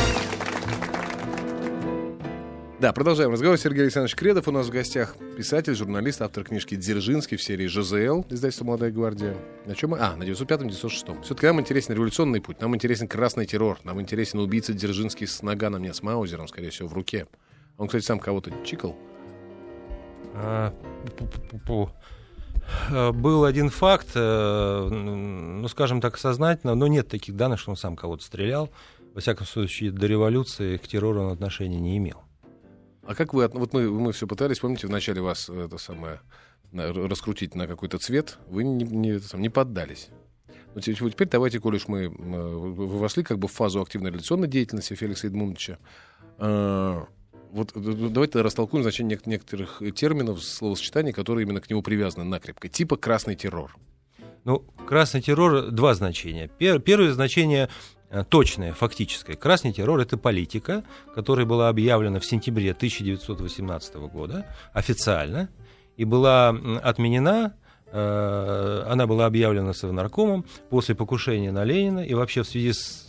[2.82, 3.58] Да, продолжаем разговор.
[3.58, 5.16] Сергей Александрович Кредов у нас в гостях.
[5.38, 9.38] Писатель, журналист, автор книжки «Дзержинский» в серии «ЖЗЛ», издательство «Молодая гвардия».
[9.66, 10.00] На чем мы?
[10.00, 11.24] А, на 905-906.
[11.24, 15.82] Все-таки нам интересен революционный путь, нам интересен красный террор, нам интересен убийца Дзержинский с наганом,
[15.82, 17.26] нет, с Маузером, скорее всего, в руке.
[17.78, 18.98] Он, кстати, сам кого-то чикал.
[20.34, 20.74] А,
[21.06, 21.88] пу-пу-пу-пу.
[21.88, 22.17] Э,
[22.90, 27.96] Был один факт, э, ну, скажем так, сознательно, но нет таких данных, что он сам
[27.96, 28.70] кого-то стрелял.
[29.14, 32.22] Во всяком случае, до революции к террору он отношения не имел.
[33.06, 33.46] А как вы...
[33.46, 36.20] от- Вот мы, мы все пытались, помните, вначале вас э, это самое
[36.74, 40.10] раскрутить на какой-то цвет, вы не, не, не поддались.
[40.76, 44.10] Но те- теперь давайте, коль уж мы э, вы вошли как бы в фазу активной
[44.12, 45.78] революционной деятельности Феликса Эдмундовича,
[46.40, 47.02] э,
[47.52, 52.68] вот давайте растолкуем значение нек- некоторых терминов, словосочетаний, которые именно к нему привязаны накрепко.
[52.70, 53.76] Типа красный террор.
[54.44, 56.50] Ну, красный террор два значения.
[56.60, 57.70] Пер- первое значение
[58.10, 59.36] э, точное, фактическое.
[59.36, 60.84] Красный террор это политика,
[61.14, 65.50] которая была объявлена в сентябре 1918 года официально
[65.98, 66.50] и была
[66.84, 67.56] отменена.
[67.92, 73.07] э, Она была объявлена Совнаркомом после покушения на Ленина и вообще в связи с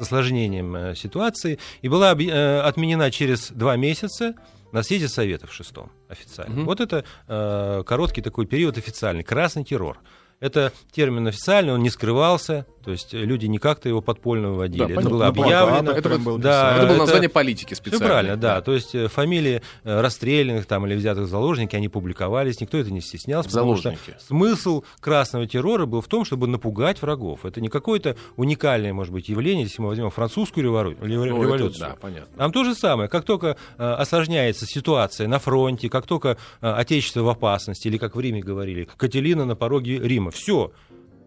[0.00, 4.34] осложнением э, ситуации и была э, отменена через два месяца
[4.72, 6.54] на съезде Советов шестом официально.
[6.54, 6.64] Мгм.
[6.64, 9.24] Вот это э, короткий такой период официальный.
[9.24, 9.98] Красный террор.
[10.38, 14.84] Это термин официальный, он не скрывался, то есть люди не как-то его подпольно выводили.
[14.84, 15.10] это понятно.
[15.10, 15.92] было плакатах объявлено.
[15.98, 18.06] это прям было да, это было это- название политики Всё специально.
[18.06, 18.60] правильно, да.
[18.62, 22.90] То есть э, фамилии э, расстрелянных там или взятых в заложники, они публиковались, никто это
[22.90, 23.48] не стеснялся.
[23.50, 24.14] потому что Заложники.
[24.26, 27.44] Смысл красного террора был в том, чтобы напугать врагов.
[27.44, 31.44] Это не какое-то уникальное, может быть, явление, если мы возьмем французскую револю- револю- Ну, это
[31.46, 31.88] революцию.
[31.90, 32.36] да, понятно.
[32.36, 33.08] Там то же самое.
[33.08, 38.16] Как только э, осложняется ситуация на фронте, как только э, Отечество в опасности, или, как
[38.16, 40.72] в Риме говорили, Кателина на пороге Рима, все.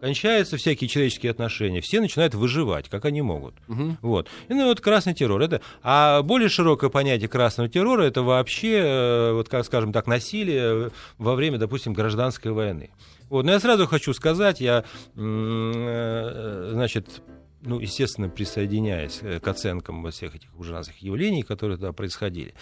[0.03, 3.53] Кончаются всякие человеческие отношения, все начинают выживать, как они могут.
[3.69, 3.97] Мгм.
[4.01, 4.27] Вот.
[4.49, 5.41] И ну, вот красный террор.
[5.41, 5.61] Это...
[5.81, 11.35] А более широкое понятие красного террора это вообще, э, вот как скажем так, насилие во
[11.35, 12.89] время, допустим, гражданской войны.
[13.29, 13.45] Вот.
[13.45, 14.83] Но я сразу хочу сказать, я,
[15.15, 17.21] э, значит,
[17.61, 22.53] ну, естественно, присоединяясь э, к оценкам всех этих ужасных явлений, которые тогда происходили,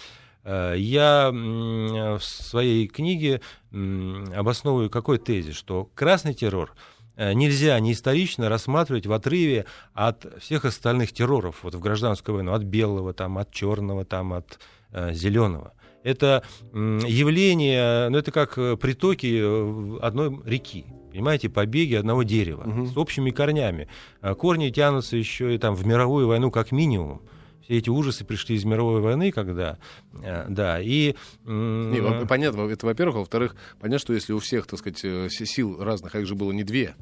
[0.43, 8.49] э, я в своей книге обосновываю какой тезис, что красный террор э, нельзя не исторично
[8.49, 13.51] рассматривать в отрыве от всех остальных терроров вот в гражданскую войну, от белого, там, от
[13.51, 14.59] черного, там, от
[14.91, 15.73] э, зеленого.
[16.03, 16.43] Это
[17.07, 22.87] явление, ну это как э, притоки э, одной реки, понимаете, побеги одного дерева Мгм.
[22.87, 23.87] с общими корнями.
[24.37, 27.21] Корни тянутся еще и там в мировую войну как минимум.
[27.71, 29.77] Все эти ужасы пришли из мировой войны, когда,
[30.21, 31.15] э, да, и...
[31.45, 33.15] Не, понятно, это во-первых.
[33.15, 36.27] А во-вторых, понятно, что если у всех, так сказать, э, си- сил разных, а их
[36.27, 36.95] же было не две,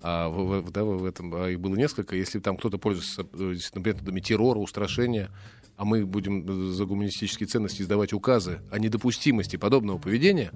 [0.00, 3.56] а в, в- да, в этом а их было несколько, если там кто-то пользуется э,
[3.74, 5.28] методами террора, устрашения,
[5.76, 10.52] а мы будем за гуманистические ценности издавать указы о недопустимости подобного поведения,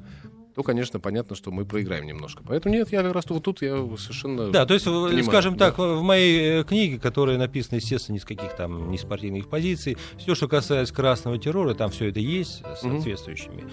[0.56, 2.42] то, конечно, понятно, что мы проиграем немножко.
[2.42, 4.50] Поэтому нет, я как раз вот тут я совершенно...
[4.50, 5.66] Да, то есть, э, понимаю, скажем да.
[5.66, 9.98] так, в моей э, книге, которая написана, естественно, ни с каких там не спортивных позиций,
[10.16, 13.64] все, что касается красного террора, там все это есть с соответствующими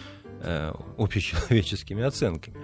[0.41, 2.57] э, общечеловеческими оценками.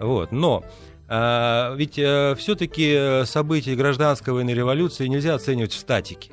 [0.00, 0.32] Вот.
[0.32, 0.64] Но
[1.06, 1.92] а, ведь
[2.40, 6.32] все-таки события гражданской войны революции нельзя оценивать в статике.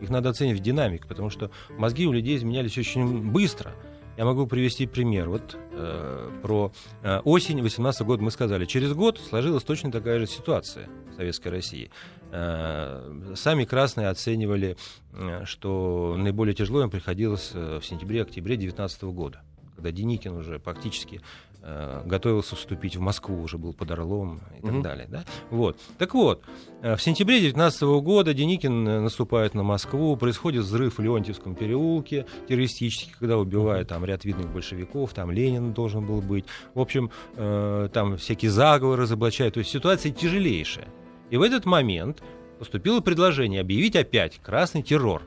[0.00, 3.72] Их надо оценивать в динамике, потому что мозги у людей изменялись очень быстро.
[4.16, 5.28] Я могу привести пример.
[5.28, 8.64] Вот э, про э, осень 18 года мы сказали.
[8.64, 11.90] Через год сложилась точно такая же ситуация в Советской России.
[12.32, 14.76] Э, сами красные оценивали,
[15.12, 19.42] э, что наиболее тяжело им приходилось э, в сентябре-октябре 19 года,
[19.76, 21.20] когда Деникин уже практически
[21.68, 24.82] э, готовился вступить в Москву, уже был под Орлом и так Мгм.
[24.82, 25.06] далее.
[25.10, 25.24] Да?
[25.50, 25.76] Вот.
[25.98, 26.42] Так вот,
[26.82, 32.24] э, в сентябре 19 года Деникин э, наступает на Москву, происходит взрыв в Леонтьевском переулке
[32.48, 36.44] террористический, когда убивают там ряд видных большевиков, там Ленин должен был быть.
[36.74, 39.54] В общем, э, там всякие заговоры разоблачают.
[39.54, 40.88] То есть ситуация тяжелейшая.
[41.30, 42.22] И в этот момент
[42.60, 45.22] поступило предложение объявить опять красный террор.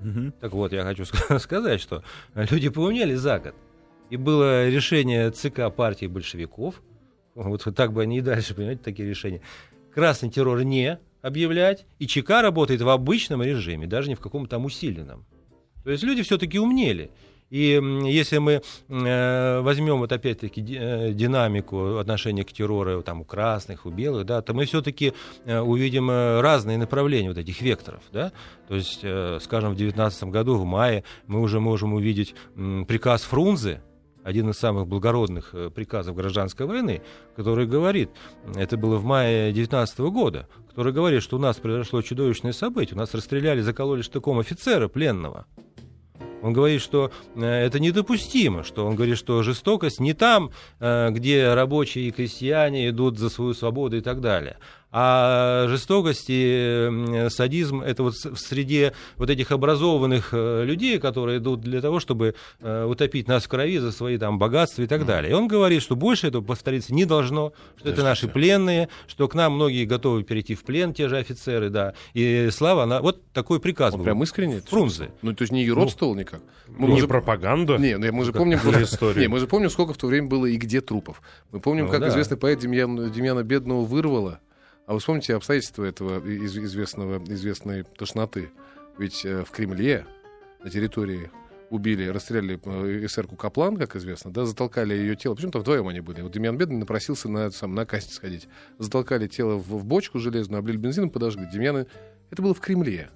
[0.00, 0.32] Мгм.
[0.40, 2.02] Так вот, я хочу ска- сказать, что
[2.34, 3.54] люди поумнели за год.
[4.10, 6.82] И было решение ЦК партии большевиков,
[7.34, 9.40] вот так бы они и дальше, понимаете, такие решения,
[9.92, 14.64] красный террор не объявлять, и ЧК работает в обычном режиме, даже не в каком-то там
[14.66, 15.24] усиленном.
[15.82, 17.10] То есть люди все-таки умнели.
[17.50, 23.86] И если мы э, возьмем вот опять-таки э, динамику отношения к террору там, у красных,
[23.86, 25.12] у белых, да, то мы все-таки
[25.46, 28.02] увидим э, разные направления вот этих векторов.
[28.12, 28.32] Да?
[28.66, 33.82] То есть, э, скажем, в 2019 году, в мае, мы уже можем увидеть приказ Фрунзе,
[34.24, 37.02] один из самых благородных э, приказов гражданской войны,
[37.36, 38.10] который говорит,
[38.56, 42.98] это было в мае 2019 года, который говорит, что у нас произошло чудовищное событие, у
[42.98, 45.46] нас расстреляли, закололи штыком офицера пленного.
[46.42, 51.52] Он говорит, что э, это недопустимо, что он говорит, что жестокость не там, э, где
[51.52, 54.58] рабочие и крестьяне идут за свою свободу и так далее,
[54.96, 61.62] а жестокость и садизм это вот в среде вот этих образованных э, людей, которые идут
[61.62, 65.32] для того, чтобы э, утопить нас в крови за свои там богатства и так далее.
[65.32, 69.34] И он говорит, что больше этого повториться не должно, что это наши пленные, что к
[69.34, 71.94] нам многие готовы перейти в плен, те же офицеры, да.
[72.12, 73.00] И слава, она...
[73.02, 74.04] вот такой приказ Он был.
[74.04, 74.60] прям искренне?
[74.60, 75.10] Фрунзе.
[75.22, 76.40] Ну, то есть не юродствовал никак?
[76.68, 77.78] Мы Не же- пропаганда.
[77.78, 79.12] Не, ну, мы же помним просто-?
[79.18, 81.20] Не, мы же помним, сколько в то время было и где трупов.
[81.50, 82.08] Мы помним, Ну как да.
[82.10, 84.38] известный поэт Демьян, Демьяна Бедного вырвало.
[84.86, 88.50] А вы вспомните обстоятельства этого из- известного, известной тошноты.
[88.98, 90.06] Ведь э, в Кремле
[90.62, 91.30] на территории
[91.70, 95.34] убили, расстреляли э, эсерку Каплан, как известно, да, затолкали ее тело.
[95.34, 96.20] Почему-то вдвоем они были.
[96.20, 98.46] Вот Демьян Бедный напросился на, сам, на касте сходить.
[98.78, 101.48] Затолкали тело в, в бочку железную, облили бензином, подожгли.
[101.50, 101.86] Демьяна...
[102.30, 103.10] Это было в Кремле.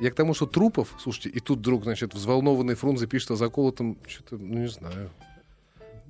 [0.00, 3.98] Я к тому, что трупов, слушайте, и тут вдруг, значит, взволнованный Фрунзе пишет о заколотом,
[4.06, 5.10] что-то, ну, не знаю.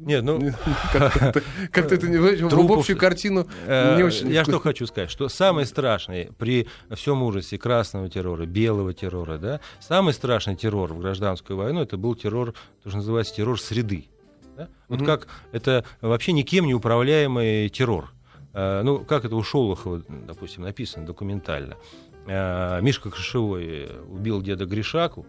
[0.00, 0.40] Нет, ну,
[0.92, 4.30] Как-то это- не в общую картину Э, не очень.
[4.30, 9.60] Я что хочу сказать, что самое страшное при всем ужасе красного террора, белого террора, да,
[9.80, 14.06] самый страшный террор в гражданскую войну это был террор, то, что называется террор среды.
[14.56, 14.68] да.
[14.88, 18.10] Вот как это вообще никем не управляемый террор.
[18.54, 21.76] Э, Ну, как это у Шолохова, допустим, написано документально.
[22.26, 25.26] Э, Мишка Кошевой убил деда Гришаку,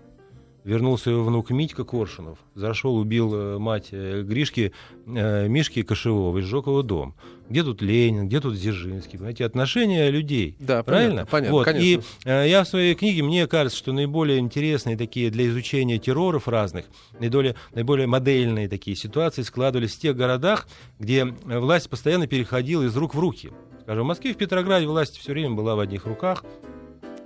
[0.64, 4.74] Вернулся его внук Митька Коршунов, зашел, убил э, мать э, Гришки,
[5.08, 7.16] э, Мишки Кошевого и сжег его дом.
[7.50, 9.18] Где тут Ленин, где тут Дзержинский?
[9.18, 10.56] Понимаете, отношения людей.
[10.60, 11.26] Да, Правильно?
[11.26, 11.66] понятно, вот.
[11.66, 11.84] конечно.
[11.86, 16.48] И э, я в своей книге, мне кажется, что наиболее интересные такие для изучения терроров
[16.48, 16.86] разных,
[17.20, 20.68] наиболее, наиболее модельные такие ситуации складывались в тех городах,
[21.00, 23.52] где э, власть постоянно переходила из рук в руки.
[23.82, 26.46] Скажем, в Москве, в Петрограде власть все время была в одних руках.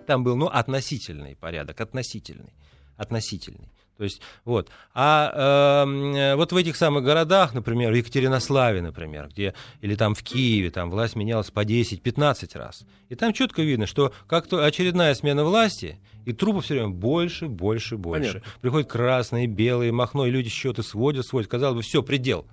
[0.07, 2.53] Там был, ну, относительный порядок, относительный
[2.97, 3.69] относительный.
[3.97, 4.69] То есть, вот.
[4.93, 10.15] А эм, э, вот в этих самых городах, например, в Екатеринославе, например, где, или там
[10.15, 12.85] в Киеве, там власть менялась по 10-15 раз.
[13.07, 17.95] И там четко видно, что как-то очередная смена власти, и трупов все время больше, больше,
[17.95, 18.33] больше.
[18.33, 18.51] Понятно.
[18.61, 21.49] Приходят красные, белые, махно, и люди счеты сводят, сводят.
[21.49, 22.45] Казалось бы, все, предел.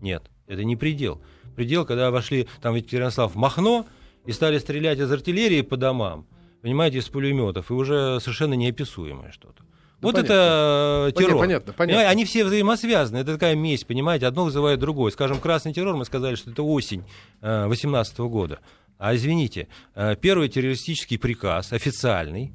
[0.00, 1.22] Нет, это не предел.
[1.56, 3.86] Предел, когда вошли там в Екатеринослав в Махно
[4.26, 6.26] и стали стрелять из артиллерии по домам,
[6.60, 9.64] понимаете, из пулеметов, и уже совершенно неописуемое что-то.
[10.00, 10.32] Да вот понятно.
[10.32, 11.40] это э, Понятно, террор.
[11.40, 12.08] понятно, понятно.
[12.08, 13.18] Они все взаимосвязаны.
[13.18, 15.10] Это такая месть, понимаете, одно вызывает другое.
[15.12, 17.04] Скажем, красный террор, мы сказали, что это осень
[17.42, 18.60] 18 года.
[18.98, 22.52] А извините, э, первый террористический приказ, официальный,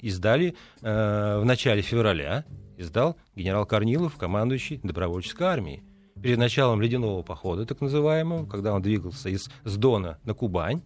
[0.00, 2.44] издали э, в начале февраля,
[2.76, 5.82] издал генерал Корнилов, командующий добровольческой армией.
[6.22, 10.82] Перед началом ледяного похода, так называемого, когда он двигался из с Дона на Кубань,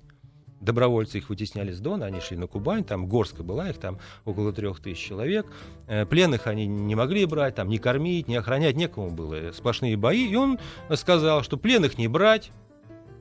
[0.61, 4.53] добровольцы их вытесняли с Дона, они шли на Кубань, там горстка была, их там около
[4.53, 5.47] трех тысяч человек.
[5.87, 9.97] Э, Пленных они не могли брать, там не кормить, не охранять, некому было, э, сплошные
[9.97, 10.27] бои.
[10.29, 10.59] И он
[10.95, 12.51] сказал, что пленных не брать,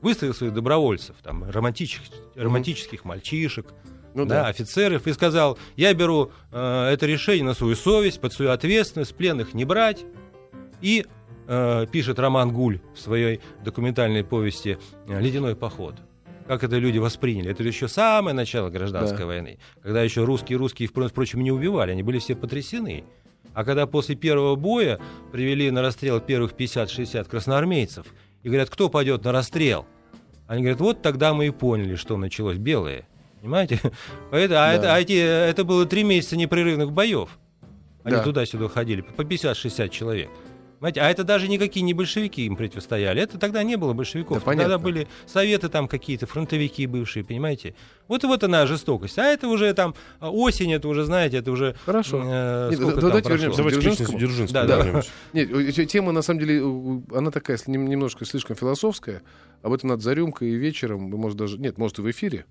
[0.02, 3.66] выставил своих добровольцев, там, романтических, романтических мальчишек,
[4.14, 4.48] Ну да, да.
[4.48, 9.54] офицеров, и сказал, я беру э, это решение на свою совесть, под свою ответственность, пленных
[9.54, 10.04] не брать.
[10.80, 11.04] И
[11.48, 15.94] э, пишет Роман Гуль в своей документальной повести «Ледяной поход».
[16.48, 17.50] Как это люди восприняли?
[17.50, 19.26] Это еще самое начало гражданской Да.
[19.26, 23.04] войны, когда еще русские русские, впрочем, не убивали, они были все потрясены.
[23.54, 24.98] А когда после первого боя
[25.30, 28.06] привели на расстрел первых 50-60 красноармейцев
[28.42, 29.84] и говорят, кто пойдет на расстрел?
[30.46, 33.06] Они говорят, вот тогда мы и поняли, что началось белое.
[33.42, 33.78] Понимаете?
[34.30, 34.72] Поэтому, а, Да.
[34.74, 37.38] это, а эти, это было три месяца непрерывных боев.
[38.04, 38.22] Они Да.
[38.22, 40.30] туда-сюда ходили, по 50-60 человек.
[40.78, 41.00] Понимаете?
[41.00, 43.20] А это даже никакие не большевики им противостояли.
[43.20, 44.38] Это тогда не было большевиков.
[44.38, 44.74] Да, понятно.
[44.74, 47.74] тогда были советы там какие-то, фронтовики бывшие, понимаете?
[48.06, 49.18] Вот и вот она жестокость.
[49.18, 51.74] А это уже там а, осень, это уже, знаете, это уже...
[51.84, 52.22] Хорошо.
[52.24, 53.90] э, Нет, давайте вернемся Давайте к Дзержинскому?
[53.90, 55.02] личности Дзержинского Да, да.
[55.32, 56.62] Нет, тема на самом деле,
[57.12, 59.22] она такая немножко слишком философская.
[59.62, 61.58] Об этом надо за рюмкой и вечером, может, даже...
[61.58, 62.44] Нет, может, и в эфире.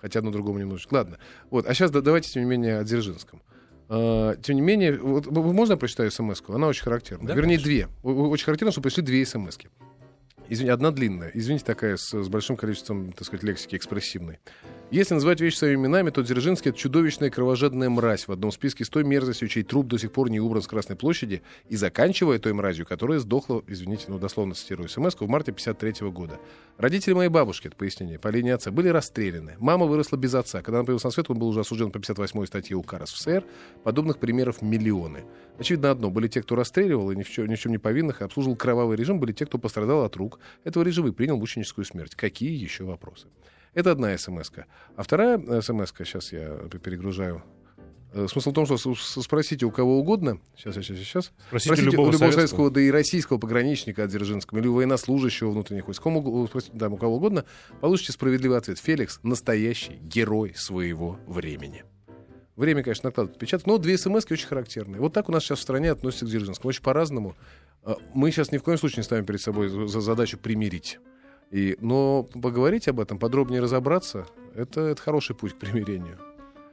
[0.00, 0.94] Хотя одно другому немножечко.
[0.94, 1.18] Ладно.
[1.50, 1.66] Вот.
[1.66, 3.40] А сейчас давайте, тем не менее, о Дзержинском.
[3.88, 6.54] А, тем не менее, вот, можно я прочитаю смс -ку?
[6.54, 7.26] Она очень характерна.
[7.26, 7.88] Да, Вернее, конечно.
[8.02, 8.12] две.
[8.12, 9.68] Очень характерно, что пришли две смс -ки.
[10.50, 11.30] Извини, одна длинная.
[11.34, 14.38] Извините, такая с, с большим количеством, так сказать, лексики экспрессивной.
[14.90, 18.88] Если называть вещи своими именами, то Дзержинский— это чудовищная кровожадная мразь в одном списке с
[18.88, 22.54] той мерзостью, чей труп до сих пор не убран с Красной площади, и заканчивая той
[22.54, 26.40] мразью, которая сдохла, извините, ну, дословно цитирую смс в марте 53 года.
[26.78, 29.56] Родители моей бабушки, это пояснение, по линии отца, были расстреляны.
[29.58, 30.62] Мама выросла без отца.
[30.62, 33.44] Когда она появилась на свет, он был уже осужден по 58 статье УК РСФСР.
[33.84, 35.26] Подобных примеров миллионы.
[35.58, 36.08] Очевидно одно.
[36.08, 38.56] Были те, кто расстреливал и ни в чем, ни в чем не повинных, и обслуживал
[38.56, 39.20] кровавый режим.
[39.20, 42.14] Были те, кто пострадал от рук этого режима и принял мученическую смерть.
[42.14, 43.26] Какие еще вопросы?
[43.78, 44.64] Это одна смс -ка.
[44.96, 47.44] А вторая смс сейчас я перегружаю.
[48.12, 48.76] Э, Смысл в том, что
[49.22, 52.32] спросите у кого угодно, сейчас, сейчас, сейчас, Спросите любого у любого советского.
[52.32, 56.88] советского, да и российского пограничника от Дзержинского, или у военнослужащего внутренних войск, кому, спросите, да,
[56.88, 57.44] у кого угодно,
[57.80, 58.80] получите справедливый ответ.
[58.80, 61.84] Феликс— настоящий герой своего времени.
[62.56, 65.00] Время, конечно, накладывает отпечаток, но две смс очень характерные.
[65.00, 66.70] Вот так у нас сейчас в стране относятся к Дзержинскому.
[66.70, 67.36] Очень по-разному.
[67.84, 70.98] А, Мы сейчас ни в коем случае не ставим перед собой за за задачу примирить.
[71.50, 76.18] И, но поговорить об этом, подробнее разобраться, это, это хороший путь к примирению.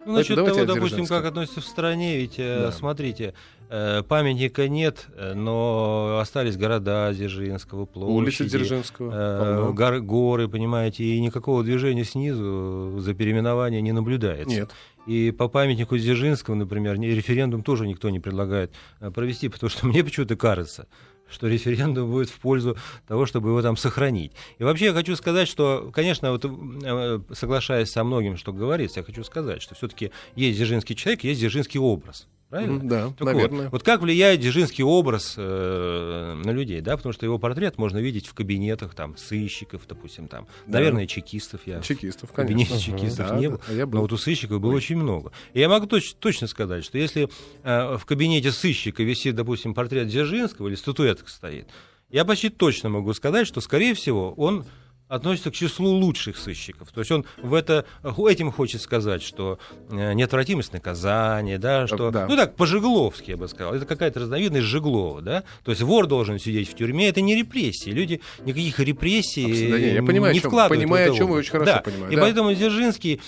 [0.05, 2.71] Ну, насчет того, допустим, как относятся в стране, ведь, э, Да.
[2.71, 3.33] смотрите,
[3.71, 8.13] э, памятника нет, э, но остались города Дзержинского, площади.
[8.15, 9.11] Улица Дзержинского.
[9.11, 14.47] э, гор- горы, понимаете, и никакого движения снизу за переименование не наблюдается.
[14.55, 14.71] Нет.
[15.07, 18.73] И по памятнику Дзержинского, например, референдум тоже никто не предлагает
[19.15, 20.87] провести, потому что мне почему-то кажется,
[21.29, 24.31] что референдум будет в пользу того, чтобы его там сохранить.
[24.57, 29.03] И вообще я хочу сказать, что, конечно, вот, э, соглашаясь со многим, что говорится, я
[29.03, 32.27] хочу сказать, что все-таки есть дзержинский человек, есть дзержинский образ.
[32.49, 32.79] Правильно?
[32.87, 33.63] Да, Так наверное.
[33.65, 37.97] Вот, вот как влияет дзержинский образ э, на людей, да, потому что его портрет можно
[37.97, 40.77] видеть в кабинетах там сыщиков, допустим, там, Да.
[40.77, 42.97] наверное, чекистов я Чекистов, в кабинете конечно.
[42.99, 43.61] чекистов Да, не да, был.
[43.67, 43.95] а я был.
[43.95, 45.31] Но вот у сыщиков было очень много.
[45.53, 47.29] И я могу точ- точно сказать, что если
[47.63, 51.67] э, в кабинете сыщика висит, допустим, портрет Дзержинского или статуэтка стоит,
[52.11, 54.65] я почти точно могу сказать, что, скорее всего, он
[55.07, 56.91] относится к числу лучших сыщиков.
[56.91, 62.25] То есть он в это, этим хочет сказать, что э, неотвратимость наказания, да, что, да.
[62.27, 66.39] ну так, по-жигловски, я бы сказал, это какая-то разновидность Жиглова, да, то есть вор должен
[66.39, 69.75] сидеть в тюрьме, это не репрессии, люди никаких репрессий Абсолютно.
[69.77, 71.81] Не, я понимаю, не вкладывают понимаю, о чем вы очень хорошо Да.
[71.81, 72.21] понимаете, И да.
[72.21, 73.21] поэтому Дзержинский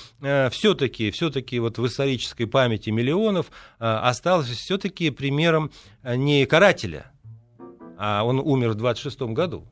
[0.50, 5.72] все-таки, все-таки вот в исторической памяти миллионов э, остался все-таки примером
[6.04, 7.12] э, не карателя,
[7.98, 9.68] а он умер в 26 году.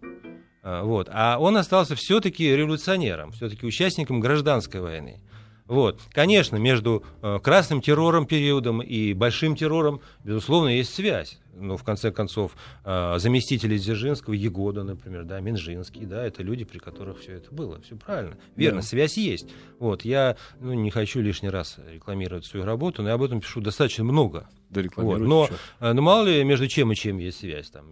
[0.65, 1.07] А, Вот.
[1.11, 5.19] А он остался все-таки революционером, все-таки участником гражданской войны.
[5.67, 5.99] Вот.
[6.11, 11.39] Конечно, между э, красным террором периодом и большим террором, безусловно, есть связь.
[11.57, 12.51] Ну, в конце концов,
[12.83, 17.81] э, заместители Дзержинского, Егода, например, да, Минжинский, да, это люди, при которых все это было.
[17.81, 18.37] Все правильно.
[18.55, 18.85] Верно, Да.
[18.87, 19.47] связь есть.
[19.79, 20.05] Вот.
[20.05, 24.03] Я ну, не хочу лишний раз рекламировать свою работу, но я об этом пишу достаточно
[24.03, 24.47] много.
[24.69, 25.19] Да, Вот.
[25.19, 25.49] Но,
[25.79, 27.85] э, ну, мало ли между чем и чем есть связь, там,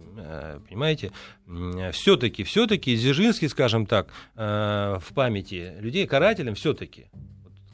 [0.68, 1.10] понимаете?
[1.92, 7.06] Все-таки, все-таки Дзержинский, скажем так, в памяти людей карателем все-таки,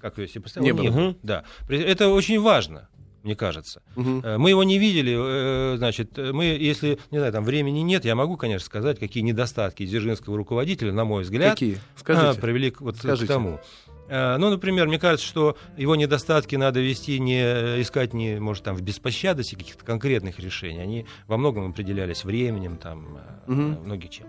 [0.00, 1.02] как вы себе представляете, Не он был.
[1.12, 1.16] был.
[1.22, 1.44] Да.
[1.68, 2.88] Это очень важно,
[3.22, 3.82] мне кажется.
[3.96, 8.04] Э, Мы его не видели, э, значит, э, мы, если, не знаю, там времени нет,
[8.04, 11.76] я могу, конечно, сказать, какие недостатки дзержинского руководителя, на мой взгляд, Какие?
[11.76, 12.40] а, Скажите.
[12.40, 13.26] привели к, вот, к Скажите.
[13.32, 13.60] тому.
[14.08, 17.40] Э, Ну, например, мне кажется, что его недостатки надо вести не
[17.80, 20.80] искать не, может, там в беспощадности каких-то конкретных решений.
[20.80, 24.26] Они во многом определялись временем, там, э, многие чем.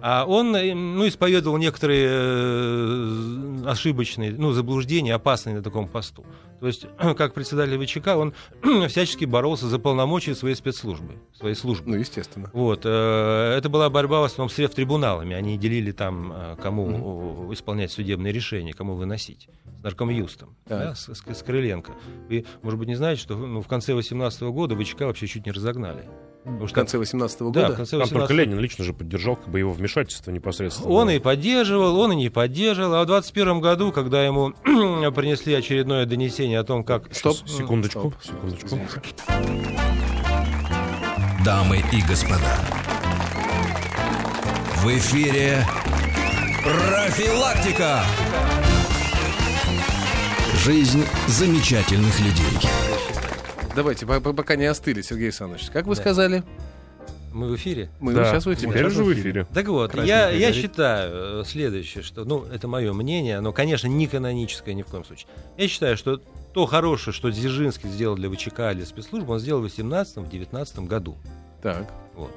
[0.00, 6.24] А он, э, ну, исповедовал некоторые э, ошибочные, ну, заблуждения, опасные на таком посту.
[6.60, 8.34] То есть, как председатель ВЧК, он
[8.88, 11.90] всячески боролся за полномочия своей спецслужбы, своей службы.
[11.90, 12.50] Ну, естественно.
[12.52, 15.34] Вот, э, это была борьба в основном с рефтрибуналами.
[15.34, 19.48] Они делили там, э, кому э, исполнять судебные решения, кому выносить.
[19.80, 20.78] С наркомюстом, Так.
[20.80, 21.92] да, с, с- Крыленко.
[22.28, 25.52] Вы, может быть, не знаете, что ну, в конце 18 года ВЧК вообще чуть не
[25.52, 26.04] разогнали.
[26.44, 27.72] В что- конце 18 да, года?
[27.74, 30.88] в конце Там 18 только Ленин лично же поддержал как бы его вмешательство непосредственно.
[30.88, 32.94] Он и поддерживал, он и не поддерживал.
[32.94, 34.50] А в 21 году, когда ему
[35.12, 37.14] принесли очередное донесение о том, как...
[37.14, 37.36] Стоп.
[37.46, 38.36] Секундочку, Стоп.
[38.58, 38.78] секундочку.
[41.44, 42.58] Дамы и господа,
[44.76, 45.64] в эфире
[46.62, 48.02] профилактика.
[50.56, 52.68] Жизнь замечательных людей.
[53.78, 55.70] Давайте, по- по- пока не остыли, Сергей Александрович.
[55.72, 56.42] Как вы сказали?
[57.32, 57.90] Мы в эфире.
[58.00, 58.72] Мы Да, сейчас в эфире.
[58.72, 59.46] теперь же в эфире.
[59.54, 64.08] Так вот, я, я считаю э, следующее, что, ну, это мое мнение, оно, конечно, не
[64.08, 65.28] каноническое ни в коем случае.
[65.56, 66.20] Я считаю, что
[66.52, 71.16] то хорошее, что Дзержинский сделал для ВЧК, для спецслужб, он сделал в 18-19 году.
[71.62, 71.88] Так.
[72.16, 72.32] Вот.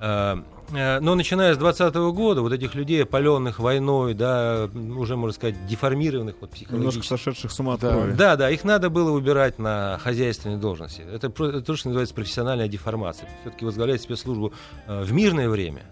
[0.00, 5.34] А, э, Но начиная с 20 года, вот этих людей, опаленных войной, да, уже, можно
[5.34, 6.66] сказать, деформированных вот, Немножко
[7.00, 7.06] психологически.
[7.08, 7.92] сошедших с ума от Да.
[7.92, 8.12] крови.
[8.12, 11.02] Да, да, их надо было убирать на хозяйственные должности.
[11.12, 13.28] Это, то, что называется профессиональная деформация.
[13.42, 14.52] Все-таки возглавлять спецслужбу
[14.86, 15.82] э, в мирное время,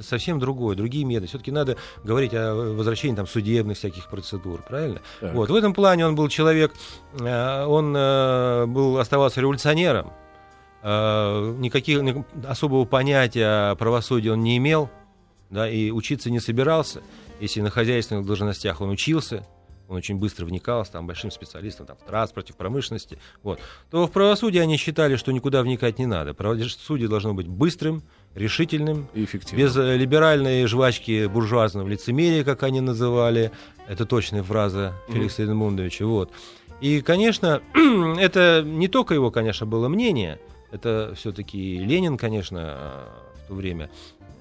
[0.00, 1.26] совсем другое, другие методы.
[1.28, 5.00] Все-таки надо говорить о возвращении там, судебных всяких процедур, правильно?
[5.20, 5.34] Так.
[5.34, 5.50] Вот.
[5.50, 6.72] В этом плане он был человек,
[7.20, 10.21] э, он э, был, оставался революционером, э,
[10.84, 14.90] никаких ни- особого понятия о правосудии он не имел,
[15.50, 17.02] да, и учиться не собирался.
[17.40, 19.46] Если на хозяйственных должностях он учился,
[19.88, 23.58] он очень быстро вникал, стал большим специалистом там, в транспорте, в промышленности, вот,
[23.90, 26.34] то в правосудии они считали, что никуда вникать не надо.
[26.34, 28.02] Правосудие должно быть быстрым,
[28.34, 29.60] решительным, И эффективно.
[29.62, 33.50] без э, либеральной жвачки буржуазного лицемерия, как они называли.
[33.86, 36.06] Это точная фраза Феликса Эдмундовича.
[36.06, 36.32] Вот.
[36.80, 37.60] И, конечно,
[38.18, 40.38] это не только его, конечно, было мнение.
[40.72, 43.90] Это все-таки Ленин, конечно, э, в то время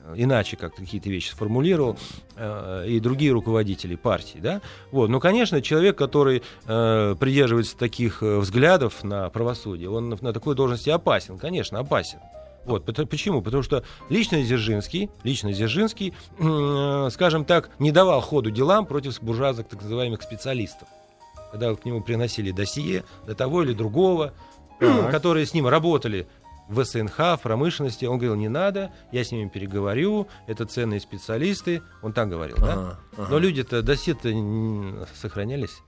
[0.06, 1.98] э, иначе как какие-то вещи сформулировал,
[2.38, 4.62] э, и другие руководители партии, да,
[4.92, 11.38] вот, но, конечно, человек, который придерживается таких взглядов на правосудие, он на, такой должности опасен,
[11.38, 12.20] конечно, опасен.
[12.64, 13.42] Вот, почему?
[13.42, 19.82] Потому что лично Дзержинский, лично Дзержинский, скажем так, не давал ходу делам против буржуазных так
[19.82, 20.88] называемых специалистов.
[21.52, 24.32] Когда к нему приносили досье для того или другого,
[25.12, 26.28] которые с ним работали
[26.68, 31.82] в СНХ, в промышленности, он говорил, не надо, я с ними переговорю, это ценные специалисты,
[32.02, 32.74] он так говорил, да?
[32.74, 33.28] Ага, ага.
[33.30, 35.82] Но люди-то досье-то н- сохранялись.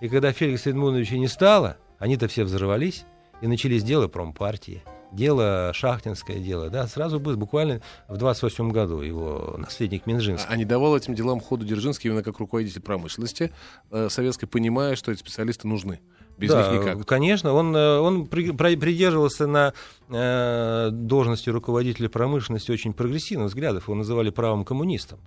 [0.00, 3.04] И когда Феликса Эдмундовича не стало, они-то все взорвались,
[3.40, 9.56] и начались дела промпартии, дело Шахтинское дело, да, сразу бы, буквально в 28 году его
[9.58, 10.46] наследник Минжинский.
[10.52, 13.50] А не давал этим делам ходу Дзержинский именно как руководитель промышленности
[13.90, 16.00] э, советской, понимая, что эти специалисты нужны.
[16.38, 17.04] Без да, них никак.
[17.06, 19.72] Конечно, он, э, он при- придерживался на
[20.08, 23.84] э, должности руководителя промышленности очень прогрессивных взглядов.
[23.84, 25.18] Его называли правым коммунистом.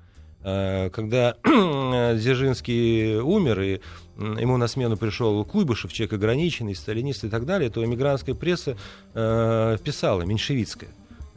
[0.43, 3.79] Э, Когда Дзержинский умер, и
[4.17, 8.77] ему на смену пришел Куйбышев, человек ограниченный, сталинист и так далее, то эмигрантская пресса
[9.13, 10.89] э, писала, меньшевистская.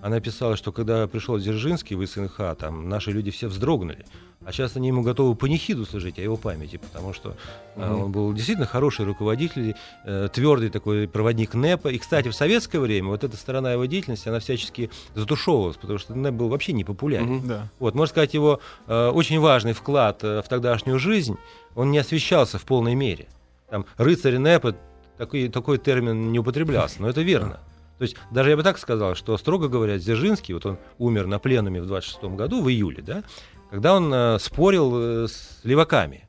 [0.05, 4.05] Она писала, что когда пришел Дзержинский в СНХ, там наши люди все вздрогнули.
[4.44, 7.34] А сейчас они ему готовы панихиду служить о его памяти, потому что
[7.76, 9.74] э, он был действительно хороший руководитель,
[10.05, 11.88] э, твердый такой проводник НЭПа.
[11.88, 16.14] И, кстати, в советское время вот эта сторона его деятельности, она всячески затушевывалась, потому что
[16.14, 17.36] НЭП был вообще не популярен.
[17.36, 17.48] Мгм.
[17.48, 17.70] Да.
[17.78, 21.38] Вот, можно сказать, его э, очень важный вклад э, в тогдашнюю жизнь,
[21.74, 23.26] он не освещался в полной мере.
[23.70, 24.76] Там рыцарь НЭПа,
[25.16, 27.61] такой, такой термин не употреблялся, но это верно.
[27.99, 31.38] То есть даже я бы так сказал, что, строго говоря, Дзержинский, вот он умер на
[31.38, 33.22] пленуме в 26 году, в июле, да,
[33.70, 34.92] когда он э, спорил
[35.24, 36.28] э, с леваками,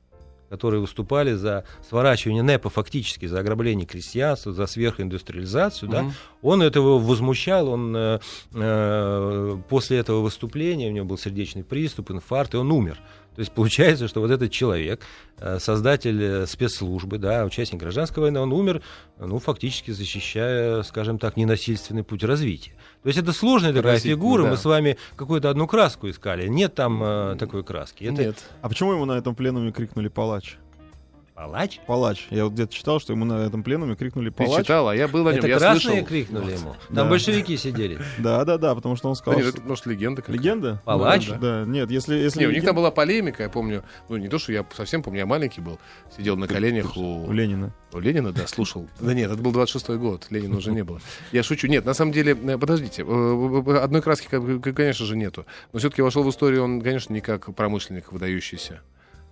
[0.50, 6.14] которые выступали за сворачивание НЭПа фактически, за ограбление крестьянства, за сверхиндустриализацию, да, Мгм.
[6.44, 8.20] он этого возмущал, он э,
[8.54, 13.00] э, после этого выступления, у него был сердечный приступ, инфаркт, и он умер.
[13.36, 15.02] То есть получается, что вот этот человек,
[15.40, 18.82] э, создатель э, спецслужбы, да, участник гражданской войны, он умер,
[19.20, 22.72] ну, фактически защищая, скажем так, ненасильственный путь развития.
[23.04, 24.52] То есть это сложная такая фигура, да.
[24.52, 26.48] мы с вами какую-то одну краску искали.
[26.48, 28.06] Нет там э, такой краски.
[28.06, 28.38] Это Нет.
[28.62, 30.58] А почему ему на этом пленуме крикнули палач?
[31.36, 31.80] Палач?
[31.86, 32.28] Палач.
[32.32, 34.64] Я вот где-то читал, что ему на этом пленуме крикнули Ты палач.
[34.64, 36.06] читал, а я был на нем, Это я красные слышал.
[36.08, 36.76] крикнули ему.
[36.88, 37.06] Там Да.
[37.06, 38.00] большевики сидели.
[38.18, 39.58] Да, да, да, потому что он Да сказал, нет, что...
[39.60, 40.42] это, может, легенда какая-то.
[40.42, 40.82] Легенда?
[40.86, 41.28] Палач?
[41.28, 41.64] Да, да.
[41.66, 42.16] нет, если...
[42.16, 43.84] если Не, у них там была полемика, я помню.
[44.10, 45.78] Ну, не то, что я совсем помню, я маленький был.
[46.16, 47.74] Сидел на коленях у, У Ленина.
[47.94, 48.88] у Ленина, да, слушал.
[49.00, 51.00] Да нет, это был 26-й год, Ленина уже не было.
[51.32, 51.68] Я шучу.
[51.68, 53.06] Нет, на самом деле, э, подождите, э,
[53.68, 54.28] э, одной краски,
[54.72, 55.46] конечно же, нету.
[55.74, 58.82] Но все-таки вошел в историю он, конечно, не как промышленник выдающийся.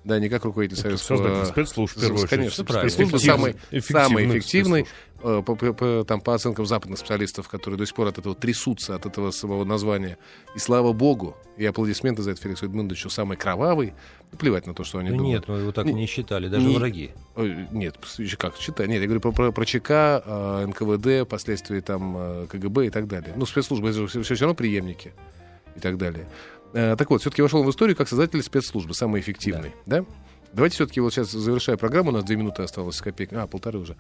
[0.03, 1.17] Да, не как руководитель советского...
[1.17, 2.29] Создатель спецслужб, в первую очередь.
[2.29, 4.85] Конечно, спецслужбы самый, самый эффективный,
[5.23, 8.35] э, по, по- по- там, по оценкам западных специалистов, которые до сих пор от этого
[8.35, 10.17] трясутся, от этого самого названия.
[10.55, 13.93] И слава богу, и аплодисменты за это Феликсу Эдмундовичу, самый кровавый.
[14.33, 15.47] Ну, Плевать на то, что они Ну, думают.
[15.47, 17.11] нет, мы его так Не- не считали, даже не- враги.
[17.37, 18.87] Ой, Нет, еще как, читай.
[18.89, 23.07] Нет, я говорю про, про, про ЧК, э, НКВД, последствия там э, КГБ и так
[23.07, 23.31] далее.
[23.37, 25.13] Ну, спецслужбы, это же все, все равно преемники
[25.77, 26.27] и так далее.
[26.74, 30.05] Э, так вот, все-таки вошел в историю как создатель спецслужбы, самый эффективный, да?
[30.53, 33.95] Давайте все-таки, вот сейчас завершая программу, у нас две минуты осталось с а, полторы уже.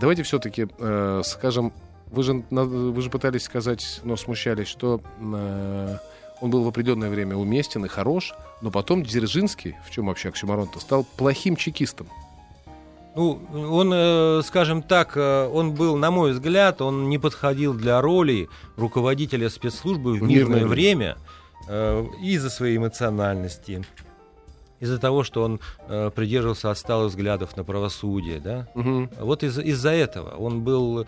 [0.00, 1.72] Давайте все-таки э, скажем,
[2.10, 5.96] вы же, вы же пытались сказать, но смущались, что э,
[6.40, 10.78] он был в определенное время уместен и хорош, но потом Дзержинский, в чем вообще оксюмарон-то,
[10.80, 12.06] стал плохим чекистом.
[13.16, 18.00] Ну, он, э, скажем так, э, он был, на мой взгляд, он не подходил для
[18.00, 21.16] роли руководителя спецслужбы в мирное мирное время
[21.68, 23.84] э, из-за своей эмоциональности,
[24.80, 28.68] из-за того, что он э, придерживался отсталых взглядов на правосудие, да.
[28.74, 29.10] Мгм.
[29.20, 31.04] Вот из- из-за этого он был, э,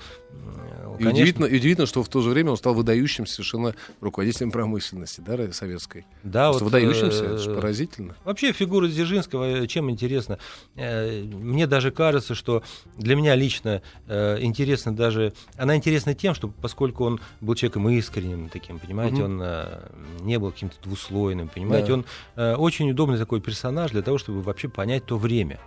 [0.98, 4.50] И конечно, удивительно, и удивительно, что в то же время он стал выдающимся совершенно руководителем
[4.50, 6.06] промышленности, да, советской.
[6.22, 8.14] да, Просто вот, выдающимся, э, это же поразительно.
[8.24, 10.38] Вообще фигура Дзержинского э, чем интересна?
[10.76, 12.62] Э, Мне даже кажется, что
[12.96, 15.32] для меня лично э, интересно даже...
[15.56, 19.24] Она интересна тем, что поскольку он был человеком искренним таким, понимаете, Мгм.
[19.24, 19.88] он э,
[20.20, 21.94] не был каким-то двуслойным, понимаете, Да.
[21.94, 22.04] он
[22.36, 23.55] э, очень удобный такой персонаж
[23.90, 25.58] для того, чтобы вообще понять то время.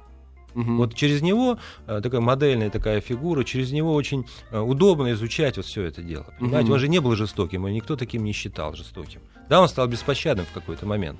[0.55, 0.77] Мгм.
[0.77, 5.65] Вот через него, э, такая модельная такая фигура, через него очень э, удобно изучать вот
[5.65, 6.25] все это дело.
[6.39, 6.73] Понимаете, Мгм.
[6.73, 9.21] он же не был жестоким, и никто таким не считал жестоким.
[9.47, 11.19] Да, он стал беспощадным в какой-то момент.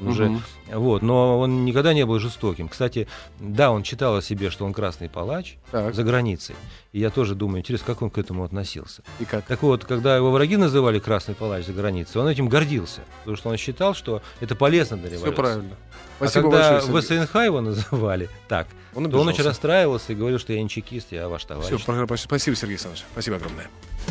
[0.00, 0.42] Уже Мгм.
[0.74, 2.68] вот, но он никогда не был жестоким.
[2.68, 3.08] Кстати,
[3.40, 6.54] да, он читал о себе, что он красный палач Так, за границей.
[6.92, 9.02] И я тоже думаю, интересно, как он к этому относился.
[9.20, 9.44] и как?
[9.46, 13.00] Так вот, когда его враги называли красный палач за границей, он этим гордился.
[13.20, 15.36] Потому что он считал, что это полезно для Все революции.
[15.36, 15.76] правильно.
[16.18, 17.24] А Спасибо когда большое, в Сергей.
[17.26, 21.08] СНХ его называли так, Он то он очень расстраивался и говорил, что я не чекист,
[21.12, 21.84] я ваш товарищ.
[21.84, 23.04] Про- спасибо, Сергей Александрович.
[23.12, 23.66] Спасибо огромное.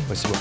[0.06, 0.34] Спасибо.